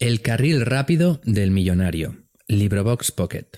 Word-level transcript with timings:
El 0.00 0.22
carril 0.22 0.64
rápido 0.64 1.20
del 1.26 1.50
millonario. 1.50 2.24
Librobox 2.48 3.12
Pocket. 3.12 3.48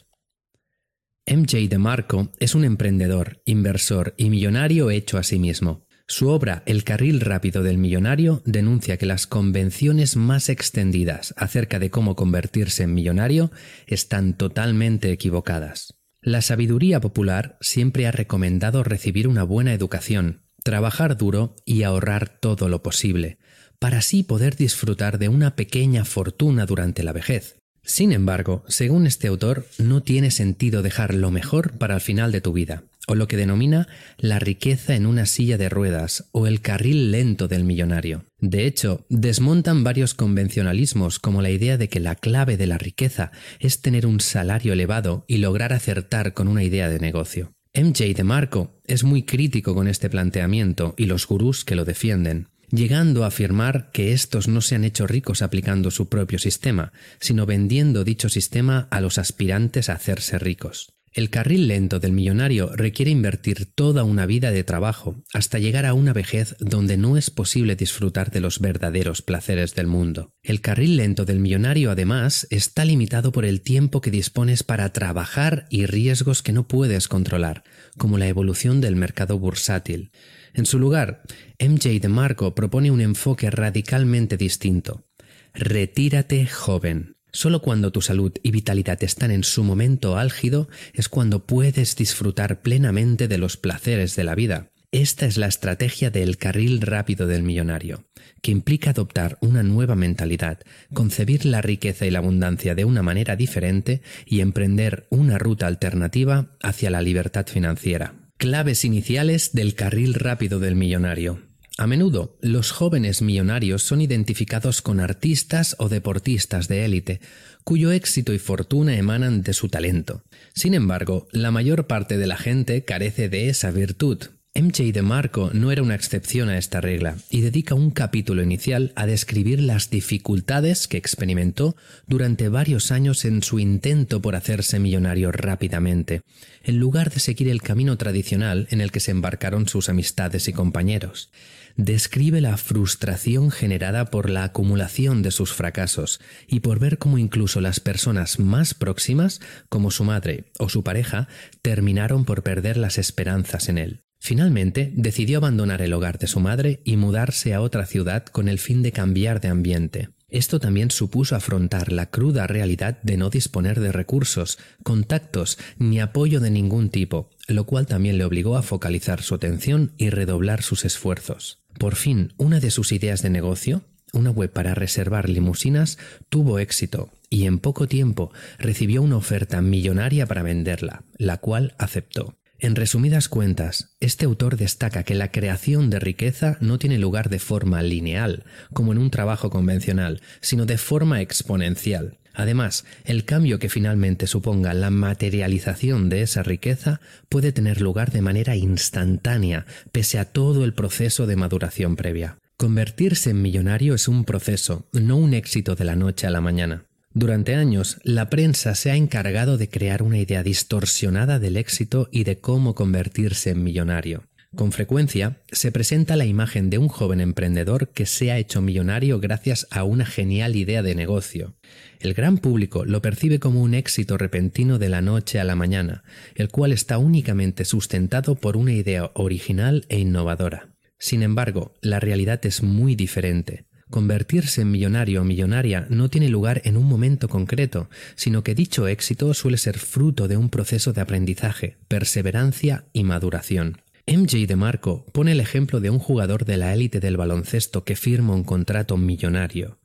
MJ 1.24 1.68
DeMarco 1.68 2.32
es 2.40 2.56
un 2.56 2.64
emprendedor, 2.64 3.40
inversor 3.44 4.12
y 4.16 4.28
millonario 4.28 4.90
hecho 4.90 5.18
a 5.18 5.22
sí 5.22 5.38
mismo. 5.38 5.86
Su 6.08 6.30
obra 6.30 6.64
El 6.66 6.82
carril 6.82 7.20
rápido 7.20 7.62
del 7.62 7.78
millonario 7.78 8.42
denuncia 8.44 8.96
que 8.96 9.06
las 9.06 9.28
convenciones 9.28 10.16
más 10.16 10.48
extendidas 10.48 11.32
acerca 11.36 11.78
de 11.78 11.90
cómo 11.90 12.16
convertirse 12.16 12.82
en 12.82 12.94
millonario 12.94 13.52
están 13.86 14.36
totalmente 14.36 15.12
equivocadas. 15.12 15.94
La 16.20 16.42
sabiduría 16.42 17.00
popular 17.00 17.56
siempre 17.60 18.08
ha 18.08 18.10
recomendado 18.10 18.82
recibir 18.82 19.28
una 19.28 19.44
buena 19.44 19.74
educación, 19.74 20.42
trabajar 20.64 21.16
duro 21.16 21.54
y 21.64 21.84
ahorrar 21.84 22.40
todo 22.40 22.68
lo 22.68 22.82
posible, 22.82 23.38
para 23.82 23.98
así 23.98 24.22
poder 24.22 24.54
disfrutar 24.54 25.18
de 25.18 25.28
una 25.28 25.56
pequeña 25.56 26.04
fortuna 26.04 26.66
durante 26.66 27.02
la 27.02 27.12
vejez. 27.12 27.56
Sin 27.82 28.12
embargo, 28.12 28.62
según 28.68 29.08
este 29.08 29.26
autor, 29.26 29.66
no 29.76 30.04
tiene 30.04 30.30
sentido 30.30 30.82
dejar 30.82 31.14
lo 31.14 31.32
mejor 31.32 31.72
para 31.78 31.96
el 31.96 32.00
final 32.00 32.30
de 32.30 32.40
tu 32.40 32.52
vida, 32.52 32.84
o 33.08 33.16
lo 33.16 33.26
que 33.26 33.36
denomina 33.36 33.88
la 34.18 34.38
riqueza 34.38 34.94
en 34.94 35.04
una 35.04 35.26
silla 35.26 35.58
de 35.58 35.68
ruedas 35.68 36.28
o 36.30 36.46
el 36.46 36.60
carril 36.60 37.10
lento 37.10 37.48
del 37.48 37.64
millonario. 37.64 38.24
De 38.38 38.66
hecho, 38.66 39.04
desmontan 39.08 39.82
varios 39.82 40.14
convencionalismos 40.14 41.18
como 41.18 41.42
la 41.42 41.50
idea 41.50 41.76
de 41.76 41.88
que 41.88 41.98
la 41.98 42.14
clave 42.14 42.56
de 42.56 42.68
la 42.68 42.78
riqueza 42.78 43.32
es 43.58 43.82
tener 43.82 44.06
un 44.06 44.20
salario 44.20 44.74
elevado 44.74 45.24
y 45.26 45.38
lograr 45.38 45.72
acertar 45.72 46.34
con 46.34 46.46
una 46.46 46.62
idea 46.62 46.88
de 46.88 47.00
negocio. 47.00 47.52
MJ 47.74 48.14
de 48.14 48.22
Marco 48.22 48.78
es 48.86 49.02
muy 49.02 49.24
crítico 49.24 49.74
con 49.74 49.88
este 49.88 50.08
planteamiento 50.08 50.94
y 50.96 51.06
los 51.06 51.26
gurús 51.26 51.64
que 51.64 51.74
lo 51.74 51.84
defienden 51.84 52.51
llegando 52.72 53.22
a 53.22 53.28
afirmar 53.28 53.90
que 53.92 54.12
estos 54.12 54.48
no 54.48 54.60
se 54.60 54.74
han 54.74 54.84
hecho 54.84 55.06
ricos 55.06 55.42
aplicando 55.42 55.90
su 55.90 56.08
propio 56.08 56.38
sistema, 56.38 56.92
sino 57.20 57.46
vendiendo 57.46 58.02
dicho 58.02 58.28
sistema 58.28 58.88
a 58.90 59.00
los 59.00 59.18
aspirantes 59.18 59.88
a 59.88 59.92
hacerse 59.92 60.38
ricos. 60.38 60.94
El 61.14 61.28
carril 61.28 61.68
lento 61.68 62.00
del 62.00 62.12
millonario 62.12 62.70
requiere 62.74 63.10
invertir 63.10 63.66
toda 63.66 64.02
una 64.02 64.24
vida 64.24 64.50
de 64.50 64.64
trabajo 64.64 65.22
hasta 65.34 65.58
llegar 65.58 65.84
a 65.84 65.92
una 65.92 66.14
vejez 66.14 66.56
donde 66.58 66.96
no 66.96 67.18
es 67.18 67.28
posible 67.28 67.76
disfrutar 67.76 68.30
de 68.30 68.40
los 68.40 68.60
verdaderos 68.60 69.20
placeres 69.20 69.74
del 69.74 69.88
mundo. 69.88 70.32
El 70.42 70.62
carril 70.62 70.96
lento 70.96 71.26
del 71.26 71.38
millonario 71.38 71.90
además 71.90 72.46
está 72.48 72.86
limitado 72.86 73.30
por 73.30 73.44
el 73.44 73.60
tiempo 73.60 74.00
que 74.00 74.10
dispones 74.10 74.62
para 74.62 74.90
trabajar 74.94 75.66
y 75.68 75.84
riesgos 75.84 76.42
que 76.42 76.54
no 76.54 76.66
puedes 76.66 77.08
controlar, 77.08 77.62
como 77.98 78.16
la 78.16 78.28
evolución 78.28 78.80
del 78.80 78.96
mercado 78.96 79.38
bursátil. 79.38 80.12
En 80.54 80.66
su 80.66 80.78
lugar, 80.78 81.22
MJ 81.58 82.00
de 82.00 82.08
Marco 82.08 82.54
propone 82.54 82.90
un 82.90 83.00
enfoque 83.00 83.50
radicalmente 83.50 84.36
distinto. 84.36 85.06
Retírate 85.54 86.46
joven. 86.46 87.16
Solo 87.32 87.62
cuando 87.62 87.92
tu 87.92 88.02
salud 88.02 88.32
y 88.42 88.50
vitalidad 88.50 89.02
están 89.02 89.30
en 89.30 89.42
su 89.42 89.64
momento 89.64 90.18
álgido 90.18 90.68
es 90.92 91.08
cuando 91.08 91.46
puedes 91.46 91.96
disfrutar 91.96 92.60
plenamente 92.60 93.26
de 93.26 93.38
los 93.38 93.56
placeres 93.56 94.16
de 94.16 94.24
la 94.24 94.34
vida. 94.34 94.68
Esta 94.90 95.24
es 95.24 95.38
la 95.38 95.46
estrategia 95.46 96.10
del 96.10 96.36
carril 96.36 96.82
rápido 96.82 97.26
del 97.26 97.42
millonario, 97.42 98.04
que 98.42 98.50
implica 98.50 98.90
adoptar 98.90 99.38
una 99.40 99.62
nueva 99.62 99.94
mentalidad, 99.94 100.58
concebir 100.92 101.46
la 101.46 101.62
riqueza 101.62 102.04
y 102.04 102.10
la 102.10 102.18
abundancia 102.18 102.74
de 102.74 102.84
una 102.84 103.02
manera 103.02 103.34
diferente 103.34 104.02
y 104.26 104.40
emprender 104.40 105.06
una 105.08 105.38
ruta 105.38 105.66
alternativa 105.66 106.58
hacia 106.62 106.90
la 106.90 107.00
libertad 107.00 107.46
financiera. 107.46 108.21
Claves 108.42 108.84
iniciales 108.84 109.52
del 109.52 109.76
carril 109.76 110.14
rápido 110.14 110.58
del 110.58 110.74
millonario. 110.74 111.42
A 111.78 111.86
menudo, 111.86 112.38
los 112.40 112.72
jóvenes 112.72 113.22
millonarios 113.22 113.84
son 113.84 114.00
identificados 114.00 114.82
con 114.82 114.98
artistas 114.98 115.76
o 115.78 115.88
deportistas 115.88 116.66
de 116.66 116.84
élite, 116.84 117.20
cuyo 117.62 117.92
éxito 117.92 118.32
y 118.32 118.40
fortuna 118.40 118.96
emanan 118.96 119.42
de 119.42 119.52
su 119.52 119.68
talento. 119.68 120.24
Sin 120.54 120.74
embargo, 120.74 121.28
la 121.30 121.52
mayor 121.52 121.86
parte 121.86 122.18
de 122.18 122.26
la 122.26 122.36
gente 122.36 122.84
carece 122.84 123.28
de 123.28 123.48
esa 123.48 123.70
virtud, 123.70 124.18
MJ 124.62 124.92
de 124.92 125.02
Marco 125.02 125.50
no 125.52 125.72
era 125.72 125.82
una 125.82 125.96
excepción 125.96 126.48
a 126.48 126.56
esta 126.56 126.80
regla 126.80 127.16
y 127.30 127.40
dedica 127.40 127.74
un 127.74 127.90
capítulo 127.90 128.44
inicial 128.44 128.92
a 128.94 129.06
describir 129.06 129.60
las 129.60 129.90
dificultades 129.90 130.86
que 130.86 130.98
experimentó 130.98 131.74
durante 132.06 132.48
varios 132.48 132.92
años 132.92 133.24
en 133.24 133.42
su 133.42 133.58
intento 133.58 134.22
por 134.22 134.36
hacerse 134.36 134.78
millonario 134.78 135.32
rápidamente, 135.32 136.22
en 136.62 136.78
lugar 136.78 137.10
de 137.10 137.18
seguir 137.18 137.48
el 137.48 137.60
camino 137.60 137.98
tradicional 137.98 138.68
en 138.70 138.80
el 138.80 138.92
que 138.92 139.00
se 139.00 139.10
embarcaron 139.10 139.68
sus 139.68 139.88
amistades 139.88 140.46
y 140.46 140.52
compañeros. 140.52 141.30
Describe 141.76 142.40
la 142.40 142.56
frustración 142.56 143.50
generada 143.50 144.06
por 144.06 144.30
la 144.30 144.44
acumulación 144.44 145.22
de 145.22 145.32
sus 145.32 145.52
fracasos 145.52 146.20
y 146.46 146.60
por 146.60 146.78
ver 146.78 146.98
cómo 146.98 147.18
incluso 147.18 147.60
las 147.60 147.80
personas 147.80 148.38
más 148.38 148.74
próximas, 148.74 149.40
como 149.68 149.90
su 149.90 150.04
madre 150.04 150.44
o 150.58 150.68
su 150.68 150.84
pareja, 150.84 151.26
terminaron 151.62 152.24
por 152.24 152.44
perder 152.44 152.76
las 152.76 152.98
esperanzas 152.98 153.68
en 153.68 153.78
él. 153.78 154.02
Finalmente, 154.24 154.92
decidió 154.94 155.38
abandonar 155.38 155.82
el 155.82 155.92
hogar 155.92 156.16
de 156.20 156.28
su 156.28 156.38
madre 156.38 156.80
y 156.84 156.96
mudarse 156.96 157.54
a 157.54 157.60
otra 157.60 157.86
ciudad 157.86 158.24
con 158.24 158.46
el 158.46 158.60
fin 158.60 158.80
de 158.80 158.92
cambiar 158.92 159.40
de 159.40 159.48
ambiente. 159.48 160.10
Esto 160.28 160.60
también 160.60 160.92
supuso 160.92 161.34
afrontar 161.34 161.90
la 161.90 162.08
cruda 162.08 162.46
realidad 162.46 163.02
de 163.02 163.16
no 163.16 163.30
disponer 163.30 163.80
de 163.80 163.90
recursos, 163.90 164.60
contactos 164.84 165.58
ni 165.76 165.98
apoyo 165.98 166.38
de 166.38 166.52
ningún 166.52 166.88
tipo, 166.88 167.30
lo 167.48 167.66
cual 167.66 167.88
también 167.88 168.16
le 168.16 168.24
obligó 168.24 168.56
a 168.56 168.62
focalizar 168.62 169.22
su 169.22 169.34
atención 169.34 169.92
y 169.98 170.10
redoblar 170.10 170.62
sus 170.62 170.84
esfuerzos. 170.84 171.58
Por 171.76 171.96
fin, 171.96 172.32
una 172.36 172.60
de 172.60 172.70
sus 172.70 172.92
ideas 172.92 173.22
de 173.22 173.30
negocio, 173.30 173.82
una 174.12 174.30
web 174.30 174.52
para 174.52 174.76
reservar 174.76 175.28
limusinas, 175.28 175.98
tuvo 176.28 176.60
éxito 176.60 177.10
y 177.28 177.46
en 177.46 177.58
poco 177.58 177.88
tiempo 177.88 178.30
recibió 178.60 179.02
una 179.02 179.16
oferta 179.16 179.60
millonaria 179.62 180.26
para 180.26 180.44
venderla, 180.44 181.02
la 181.18 181.38
cual 181.38 181.74
aceptó. 181.76 182.36
En 182.62 182.76
resumidas 182.76 183.28
cuentas, 183.28 183.88
este 183.98 184.24
autor 184.24 184.56
destaca 184.56 185.02
que 185.02 185.16
la 185.16 185.32
creación 185.32 185.90
de 185.90 185.98
riqueza 185.98 186.58
no 186.60 186.78
tiene 186.78 186.96
lugar 186.96 187.28
de 187.28 187.40
forma 187.40 187.82
lineal, 187.82 188.44
como 188.72 188.92
en 188.92 188.98
un 188.98 189.10
trabajo 189.10 189.50
convencional, 189.50 190.20
sino 190.40 190.64
de 190.64 190.78
forma 190.78 191.20
exponencial. 191.20 192.18
Además, 192.34 192.84
el 193.04 193.24
cambio 193.24 193.58
que 193.58 193.68
finalmente 193.68 194.28
suponga 194.28 194.74
la 194.74 194.90
materialización 194.90 196.08
de 196.08 196.22
esa 196.22 196.44
riqueza 196.44 197.00
puede 197.28 197.50
tener 197.50 197.80
lugar 197.80 198.12
de 198.12 198.22
manera 198.22 198.54
instantánea, 198.54 199.66
pese 199.90 200.20
a 200.20 200.24
todo 200.24 200.64
el 200.64 200.72
proceso 200.72 201.26
de 201.26 201.34
maduración 201.34 201.96
previa. 201.96 202.38
Convertirse 202.58 203.30
en 203.30 203.42
millonario 203.42 203.92
es 203.92 204.06
un 204.06 204.24
proceso, 204.24 204.86
no 204.92 205.16
un 205.16 205.34
éxito 205.34 205.74
de 205.74 205.84
la 205.84 205.96
noche 205.96 206.28
a 206.28 206.30
la 206.30 206.40
mañana. 206.40 206.84
Durante 207.14 207.54
años, 207.54 207.98
la 208.04 208.30
prensa 208.30 208.74
se 208.74 208.90
ha 208.90 208.96
encargado 208.96 209.58
de 209.58 209.68
crear 209.68 210.02
una 210.02 210.18
idea 210.18 210.42
distorsionada 210.42 211.38
del 211.38 211.56
éxito 211.56 212.08
y 212.10 212.24
de 212.24 212.38
cómo 212.38 212.74
convertirse 212.74 213.50
en 213.50 213.62
millonario. 213.62 214.24
Con 214.54 214.70
frecuencia 214.70 215.38
se 215.50 215.72
presenta 215.72 216.14
la 216.14 216.26
imagen 216.26 216.68
de 216.68 216.76
un 216.76 216.88
joven 216.88 217.22
emprendedor 217.22 217.88
que 217.88 218.04
se 218.04 218.30
ha 218.30 218.38
hecho 218.38 218.60
millonario 218.60 219.18
gracias 219.18 219.66
a 219.70 219.84
una 219.84 220.04
genial 220.04 220.56
idea 220.56 220.82
de 220.82 220.94
negocio. 220.94 221.54
El 222.00 222.12
gran 222.12 222.36
público 222.36 222.84
lo 222.84 223.00
percibe 223.00 223.38
como 223.38 223.62
un 223.62 223.72
éxito 223.72 224.18
repentino 224.18 224.78
de 224.78 224.90
la 224.90 225.00
noche 225.00 225.40
a 225.40 225.44
la 225.44 225.54
mañana, 225.54 226.04
el 226.34 226.48
cual 226.48 226.72
está 226.72 226.98
únicamente 226.98 227.64
sustentado 227.64 228.34
por 228.34 228.58
una 228.58 228.72
idea 228.72 229.10
original 229.14 229.86
e 229.88 230.00
innovadora. 230.00 230.68
Sin 230.98 231.22
embargo, 231.22 231.74
la 231.80 231.98
realidad 231.98 232.44
es 232.44 232.62
muy 232.62 232.94
diferente. 232.94 233.64
Convertirse 233.92 234.62
en 234.62 234.70
millonario 234.70 235.20
o 235.20 235.24
millonaria 235.24 235.86
no 235.90 236.08
tiene 236.08 236.30
lugar 236.30 236.62
en 236.64 236.78
un 236.78 236.86
momento 236.86 237.28
concreto, 237.28 237.90
sino 238.14 238.42
que 238.42 238.54
dicho 238.54 238.88
éxito 238.88 239.34
suele 239.34 239.58
ser 239.58 239.78
fruto 239.78 240.28
de 240.28 240.38
un 240.38 240.48
proceso 240.48 240.94
de 240.94 241.02
aprendizaje, 241.02 241.76
perseverancia 241.88 242.86
y 242.94 243.04
maduración. 243.04 243.82
MJ 244.06 244.46
de 244.46 244.56
Marco 244.56 245.04
pone 245.12 245.32
el 245.32 245.40
ejemplo 245.40 245.78
de 245.78 245.90
un 245.90 245.98
jugador 245.98 246.46
de 246.46 246.56
la 246.56 246.72
élite 246.72 247.00
del 247.00 247.18
baloncesto 247.18 247.84
que 247.84 247.94
firma 247.94 248.32
un 248.32 248.44
contrato 248.44 248.96
millonario. 248.96 249.76